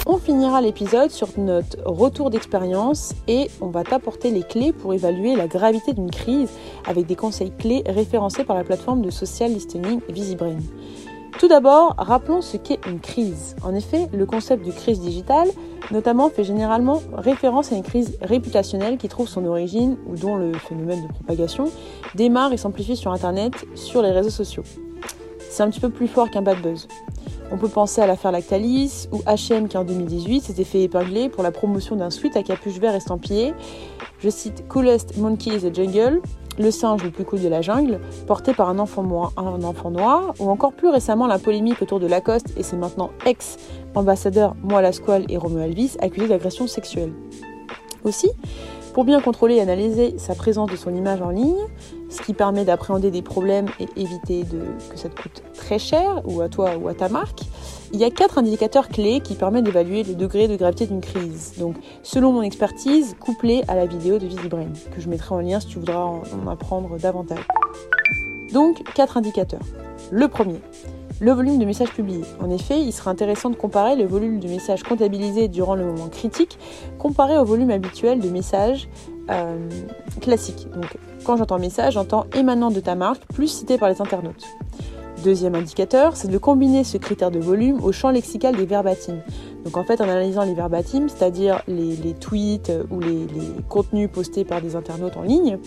On 0.06 0.18
finira 0.18 0.60
l'épisode 0.60 1.12
sur 1.12 1.30
notre 1.38 1.78
retour 1.86 2.30
d'expérience 2.30 3.14
et 3.30 3.50
on 3.62 3.68
va 3.68 3.84
t'apporter 3.84 4.32
les 4.32 4.44
clés 4.44 4.74
pour 4.74 4.94
évaluer 4.94 5.36
la 5.36 5.48
gravité 5.48 5.94
d'une 5.94 6.12
crise 6.12 6.50
avec 6.86 7.06
des 7.06 7.16
conseils 7.16 7.52
clés 7.52 7.84
référencés 7.86 8.44
par 8.44 8.58
la 8.58 8.66
plateforme 8.66 9.02
de 9.02 9.10
social 9.10 9.52
listening 9.52 10.02
VisiBrain. 10.10 10.58
Tout 11.40 11.48
d'abord, 11.48 11.96
rappelons 11.98 12.42
ce 12.42 12.58
qu'est 12.58 12.80
une 12.88 13.00
crise. 13.00 13.56
En 13.64 13.74
effet, 13.74 14.08
le 14.14 14.26
concept 14.26 14.66
de 14.66 14.72
crise 14.72 15.00
digitale, 15.00 15.50
notamment, 15.92 16.30
fait 16.30 16.44
généralement 16.44 17.02
référence 17.14 17.72
à 17.72 17.76
une 17.76 17.84
crise 17.84 18.18
réputationnelle 18.22 18.98
qui 18.98 19.10
trouve 19.10 19.28
son 19.28 19.46
origine 19.46 19.98
ou 20.08 20.16
dont 20.16 20.38
le 20.38 20.54
phénomène 20.54 21.08
de 21.08 21.14
propagation 21.14 21.66
démarre 22.16 22.54
et 22.54 22.58
s'amplifie 22.58 22.96
sur 22.96 23.12
Internet, 23.12 23.66
sur 23.76 24.02
les 24.02 24.12
réseaux 24.12 24.30
sociaux. 24.30 24.64
C'est 25.50 25.64
un 25.64 25.70
petit 25.70 25.80
peu 25.80 25.90
plus 25.90 26.08
fort 26.08 26.30
qu'un 26.30 26.42
bad 26.42 26.62
buzz. 26.62 26.88
On 27.52 27.58
peut 27.58 27.68
penser 27.68 28.02
à 28.02 28.08
l'affaire 28.08 28.32
Lactalis 28.32 29.08
ou 29.12 29.18
H&M 29.20 29.68
qui 29.68 29.78
en 29.78 29.84
2018 29.84 30.42
s'était 30.42 30.64
fait 30.64 30.82
épingler 30.82 31.30
pour 31.30 31.44
la 31.44 31.52
promotion 31.52 31.96
d'un 31.96 32.10
sweat 32.10 32.36
à 32.38 32.42
capuche 32.42 32.80
vert 32.80 32.96
estampillé, 32.96 33.54
je 34.20 34.30
cite 34.30 34.68
Coolest 34.68 35.18
Monkey 35.18 35.52
in 35.52 35.58
the 35.60 35.76
Jungle, 35.76 36.22
le 36.58 36.72
singe 36.72 37.04
le 37.04 37.12
plus 37.12 37.26
cool 37.26 37.42
de 37.42 37.48
la 37.48 37.62
jungle, 37.62 38.00
porté 38.28 38.54
par 38.54 38.70
un 38.70 38.80
enfant, 38.80 39.04
noir, 39.04 40.34
ou 40.40 40.50
encore 40.50 40.74
plus 40.74 40.90
récemment 40.90 41.28
la 41.28 41.40
polémique 41.40 41.82
autour 41.82 42.00
de 42.00 42.08
Lacoste 42.08 42.54
et 42.58 42.64
ses 42.64 42.76
maintenant 42.76 43.12
ex-ambassadeurs 43.26 44.56
Moi 44.62 44.82
Lasquale 44.82 45.26
et 45.30 45.38
Romeo 45.38 45.60
Elvis 45.60 45.96
accusés 46.00 46.28
d'agression 46.28 46.68
sexuelle. 46.68 47.14
Aussi, 48.04 48.30
pour 48.94 49.06
bien 49.06 49.22
contrôler 49.22 49.56
et 49.56 49.62
analyser 49.62 50.20
sa 50.20 50.36
présence 50.36 50.70
de 50.70 50.76
son 50.76 50.94
image 50.94 51.22
en 51.22 51.30
ligne, 51.30 51.66
ce 52.10 52.22
qui 52.22 52.34
permet 52.34 52.64
d'appréhender 52.64 53.10
des 53.10 53.24
problèmes 53.24 53.68
et 53.80 53.88
éviter 53.96 54.46
que 54.92 54.98
ça 55.00 55.10
te 55.10 55.20
coûte 55.20 55.42
très 55.56 55.80
cher, 55.80 56.22
ou 56.26 56.42
à 56.42 56.50
toi 56.50 56.78
ou 56.80 56.88
à 56.88 56.94
ta 56.94 57.10
marque, 57.10 57.42
il 57.94 58.00
y 58.00 58.04
a 58.04 58.10
quatre 58.10 58.40
indicateurs 58.40 58.90
clés 58.90 59.22
qui 59.22 59.36
permettent 59.36 59.66
d'évaluer 59.66 60.04
le 60.04 60.16
degré 60.16 60.48
de 60.48 60.56
gravité 60.56 60.88
d'une 60.88 61.00
crise. 61.00 61.54
Donc, 61.60 61.76
selon 62.02 62.32
mon 62.32 62.42
expertise, 62.42 63.16
couplée 63.20 63.64
à 63.68 63.76
la 63.76 63.86
vidéo 63.86 64.18
de 64.18 64.26
VisiBrain, 64.26 64.70
que 64.96 65.00
je 65.00 65.08
mettrai 65.08 65.36
en 65.36 65.40
lien 65.40 65.60
si 65.60 65.68
tu 65.68 65.80
voudras 65.80 66.04
en, 66.04 66.24
en 66.44 66.48
apprendre 66.48 66.98
davantage. 66.98 67.46
Donc, 68.52 68.84
quatre 68.96 69.18
indicateurs. 69.18 69.62
Le 70.12 70.28
premier, 70.28 70.60
le 71.20 71.32
volume 71.32 71.60
de 71.60 71.66
messages 71.66 71.92
publiés. 71.92 72.26
En 72.42 72.50
effet, 72.50 72.82
il 72.82 72.92
sera 72.92 73.12
intéressant 73.12 73.52
de 73.52 73.56
comparer 73.56 73.96
le 73.96 74.06
volume 74.06 74.40
de 74.40 74.48
messages 74.48 74.82
comptabilisés 74.84 75.48
durant 75.48 75.76
le 75.76 75.86
moment 75.86 76.10
critique 76.10 76.58
comparé 76.98 77.38
au 77.38 77.46
volume 77.46 77.70
habituel 77.70 78.20
de 78.20 78.30
messages 78.30 78.90
euh, 79.30 79.70
classiques. 80.20 80.68
Donc, 80.74 80.98
quand 81.24 81.38
j'entends 81.38 81.60
message, 81.60 81.94
j'entends 81.94 82.26
émanant 82.36 82.72
de 82.72 82.80
ta 82.80 82.96
marque 82.96 83.24
plus 83.34 83.48
cité 83.48 83.78
par 83.78 83.90
les 83.90 84.02
internautes. 84.02 84.46
Deuxième 85.24 85.56
indicateur, 85.56 86.18
c'est 86.18 86.28
de 86.28 86.38
combiner 86.38 86.84
ce 86.84 86.98
critère 86.98 87.32
de 87.32 87.40
volume 87.40 87.82
au 87.82 87.94
champ 87.94 88.10
lexical 88.10 88.58
des 88.58 88.66
verbatims. 88.66 89.22
Donc 89.64 89.78
en 89.78 89.86
fait, 89.86 90.02
en 90.02 90.04
analysant 90.04 90.44
les 90.44 90.54
verbatims, 90.54 91.08
c'est-à-dire 91.08 91.62
les, 91.66 92.14
tweets 92.14 92.72
ou 92.92 93.00
les, 93.00 93.26
les, 93.28 93.64
contenus 93.70 94.10
postés 94.12 94.44
par 94.44 94.62
des 94.62 94.76
internautes 94.76 95.16
en 95.16 95.22
ligne, 95.22 95.60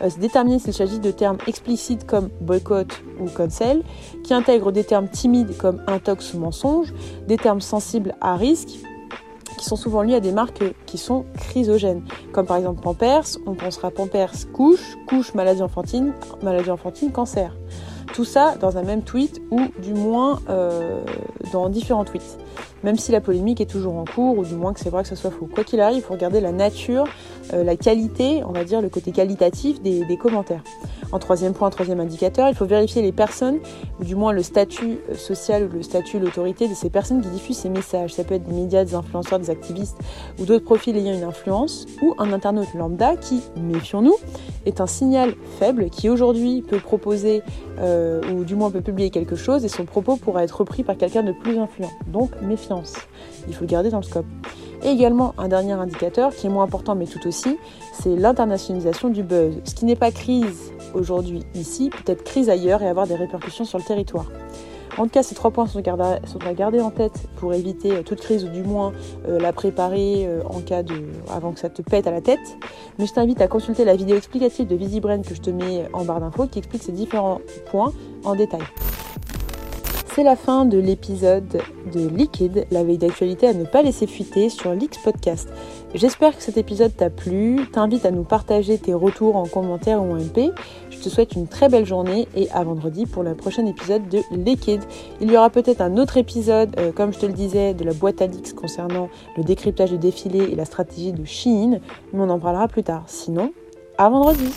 euh, 0.00 0.08
c'est 0.08 0.18
déterminer 0.18 0.58
s'il 0.58 0.72
s'agit 0.72 0.98
de 0.98 1.10
termes 1.10 1.36
explicites 1.46 2.06
comme 2.06 2.30
boycott 2.40 3.02
ou 3.20 3.28
cancel, 3.28 3.82
qui 4.24 4.32
intègrent 4.32 4.72
des 4.72 4.84
termes 4.84 5.08
timides 5.08 5.58
comme 5.58 5.82
intox 5.88 6.32
ou 6.32 6.38
mensonge, 6.38 6.94
des 7.28 7.36
termes 7.36 7.60
sensibles 7.60 8.14
à 8.22 8.36
risque, 8.36 8.78
qui 9.58 9.64
sont 9.66 9.76
souvent 9.76 10.00
liés 10.00 10.14
à 10.14 10.20
des 10.20 10.32
marques 10.32 10.64
qui 10.86 10.96
sont 10.96 11.26
chrysogènes, 11.36 12.02
comme 12.32 12.46
par 12.46 12.56
exemple 12.56 12.80
Pampers, 12.80 13.26
on 13.44 13.54
pensera 13.54 13.90
Pampers 13.90 14.32
couche, 14.54 14.96
couche 15.06 15.34
maladie 15.34 15.62
enfantine, 15.62 16.14
maladie 16.42 16.70
enfantine, 16.70 17.12
cancer. 17.12 17.54
Tout 18.12 18.24
ça 18.24 18.56
dans 18.60 18.76
un 18.76 18.82
même 18.82 19.02
tweet 19.02 19.40
ou 19.50 19.60
du 19.78 19.94
moins 19.94 20.40
euh, 20.48 21.00
dans 21.52 21.68
différents 21.68 22.04
tweets. 22.04 22.38
Même 22.82 22.98
si 22.98 23.12
la 23.12 23.20
polémique 23.20 23.60
est 23.60 23.70
toujours 23.70 23.96
en 23.96 24.04
cours 24.04 24.38
ou 24.38 24.44
du 24.44 24.54
moins 24.54 24.72
que 24.72 24.80
c'est 24.80 24.90
vrai 24.90 25.02
que 25.02 25.08
ça 25.08 25.16
soit 25.16 25.30
faux. 25.30 25.48
Quoi 25.52 25.64
qu'il 25.64 25.80
arrive, 25.80 25.98
il 25.98 26.02
faut 26.02 26.14
regarder 26.14 26.40
la 26.40 26.52
nature, 26.52 27.04
la 27.52 27.76
qualité, 27.76 28.42
on 28.46 28.52
va 28.52 28.64
dire 28.64 28.80
le 28.80 28.88
côté 28.88 29.12
qualitatif 29.12 29.82
des, 29.82 30.16
commentaires. 30.16 30.62
En 31.10 31.18
troisième 31.18 31.52
point, 31.52 31.68
troisième 31.70 32.00
indicateur, 32.00 32.48
il 32.48 32.54
faut 32.54 32.64
vérifier 32.64 33.02
les 33.02 33.12
personnes 33.12 33.58
ou 34.00 34.04
du 34.04 34.14
moins 34.14 34.32
le 34.32 34.42
statut 34.42 34.98
social 35.14 35.64
ou 35.64 35.76
le 35.76 35.82
statut, 35.82 36.18
l'autorité 36.18 36.68
de 36.68 36.74
ces 36.74 36.90
personnes 36.90 37.20
qui 37.20 37.28
diffusent 37.28 37.58
ces 37.58 37.68
messages. 37.68 38.14
Ça 38.14 38.24
peut 38.24 38.34
être 38.34 38.44
des 38.44 38.52
médias, 38.54 38.84
des 38.84 38.94
influenceurs, 38.94 39.38
des 39.38 39.50
activistes 39.50 39.98
ou 40.38 40.44
d'autres 40.44 40.64
profils 40.64 40.96
ayant 40.96 41.14
une 41.14 41.24
influence 41.24 41.86
ou 42.02 42.14
un 42.18 42.32
internaute 42.32 42.72
lambda 42.74 43.16
qui, 43.16 43.42
méfions-nous, 43.56 44.16
est 44.64 44.80
un 44.80 44.86
signal 44.86 45.34
faible 45.58 45.90
qui 45.90 46.08
aujourd'hui 46.08 46.62
peut 46.62 46.78
proposer 46.78 47.42
euh, 47.78 48.20
ou 48.32 48.44
du 48.44 48.54
moins 48.54 48.70
peut 48.70 48.80
publier 48.80 49.10
quelque 49.10 49.36
chose 49.36 49.64
et 49.64 49.68
son 49.68 49.84
propos 49.84 50.16
pourra 50.16 50.44
être 50.44 50.60
repris 50.60 50.82
par 50.82 50.96
quelqu'un 50.96 51.22
de 51.22 51.32
plus 51.32 51.58
influent. 51.58 51.90
Donc 52.06 52.30
méfiance. 52.42 52.94
Il 53.48 53.54
faut 53.54 53.62
le 53.62 53.68
garder 53.68 53.90
dans 53.90 53.98
le 53.98 54.04
scope. 54.04 54.26
Également 54.84 55.34
un 55.38 55.48
dernier 55.48 55.72
indicateur 55.72 56.34
qui 56.34 56.46
est 56.46 56.50
moins 56.50 56.64
important 56.64 56.94
mais 56.94 57.06
tout 57.06 57.26
aussi, 57.28 57.56
c'est 57.92 58.16
l'internationalisation 58.16 59.10
du 59.10 59.22
buzz. 59.22 59.54
Ce 59.64 59.74
qui 59.74 59.84
n'est 59.84 59.96
pas 59.96 60.10
crise 60.10 60.72
aujourd'hui 60.94 61.44
ici, 61.54 61.90
peut-être 61.90 62.24
crise 62.24 62.50
ailleurs 62.50 62.82
et 62.82 62.88
avoir 62.88 63.06
des 63.06 63.14
répercussions 63.14 63.64
sur 63.64 63.78
le 63.78 63.84
territoire. 63.84 64.26
En 64.98 65.04
tout 65.04 65.10
cas, 65.10 65.22
ces 65.22 65.34
trois 65.34 65.50
points 65.50 65.66
sont 65.66 65.78
à 65.78 66.54
garder 66.54 66.80
en 66.80 66.90
tête 66.90 67.28
pour 67.36 67.54
éviter 67.54 67.92
euh, 67.92 68.02
toute 68.02 68.20
crise 68.20 68.44
ou 68.44 68.48
du 68.48 68.62
moins 68.62 68.92
euh, 69.26 69.38
la 69.40 69.52
préparer 69.52 70.26
euh, 70.26 70.42
en 70.44 70.60
cas 70.60 70.82
de, 70.82 70.94
avant 71.30 71.52
que 71.52 71.60
ça 71.60 71.70
te 71.70 71.80
pète 71.80 72.06
à 72.06 72.10
la 72.10 72.20
tête. 72.20 72.58
Mais 72.98 73.06
je 73.06 73.12
t'invite 73.14 73.40
à 73.40 73.48
consulter 73.48 73.86
la 73.86 73.96
vidéo 73.96 74.16
explicative 74.16 74.66
de 74.66 74.76
VisiBrain 74.76 75.22
que 75.22 75.34
je 75.34 75.40
te 75.40 75.50
mets 75.50 75.86
en 75.94 76.04
barre 76.04 76.20
d'infos 76.20 76.46
qui 76.46 76.58
explique 76.58 76.82
ces 76.82 76.92
différents 76.92 77.40
points 77.70 77.92
en 78.24 78.34
détail. 78.34 78.60
C'est 80.14 80.24
la 80.24 80.36
fin 80.36 80.66
de 80.66 80.76
l'épisode 80.76 81.62
de 81.90 82.06
Liquid, 82.06 82.66
la 82.70 82.84
veille 82.84 82.98
d'actualité 82.98 83.46
à 83.46 83.54
ne 83.54 83.64
pas 83.64 83.80
laisser 83.80 84.06
fuiter 84.06 84.50
sur 84.50 84.74
l'X 84.74 84.98
Podcast. 84.98 85.48
J'espère 85.94 86.36
que 86.36 86.42
cet 86.42 86.58
épisode 86.58 86.94
t'a 86.94 87.08
plu. 87.08 87.66
T'invite 87.72 88.04
à 88.04 88.10
nous 88.10 88.22
partager 88.22 88.76
tes 88.76 88.92
retours 88.92 89.36
en 89.36 89.46
commentaire 89.46 90.02
ou 90.02 90.12
en 90.12 90.16
MP. 90.16 90.50
Je 90.90 90.98
te 90.98 91.08
souhaite 91.08 91.32
une 91.32 91.46
très 91.46 91.70
belle 91.70 91.86
journée 91.86 92.28
et 92.36 92.50
à 92.50 92.62
vendredi 92.62 93.06
pour 93.06 93.22
le 93.22 93.34
prochain 93.34 93.64
épisode 93.64 94.06
de 94.10 94.20
Liquid. 94.32 94.82
Il 95.22 95.32
y 95.32 95.36
aura 95.38 95.48
peut-être 95.48 95.80
un 95.80 95.96
autre 95.96 96.18
épisode, 96.18 96.78
euh, 96.78 96.92
comme 96.92 97.14
je 97.14 97.18
te 97.18 97.24
le 97.24 97.32
disais, 97.32 97.72
de 97.72 97.84
la 97.84 97.94
boîte 97.94 98.20
à 98.20 98.26
Lix 98.26 98.52
concernant 98.52 99.08
le 99.38 99.44
décryptage 99.44 99.92
du 99.92 99.98
défilé 99.98 100.40
et 100.40 100.54
la 100.54 100.66
stratégie 100.66 101.12
de 101.12 101.24
Shein, 101.24 101.80
mais 102.12 102.20
on 102.20 102.28
en 102.28 102.38
parlera 102.38 102.68
plus 102.68 102.82
tard. 102.82 103.04
Sinon, 103.06 103.50
à 103.96 104.10
vendredi 104.10 104.52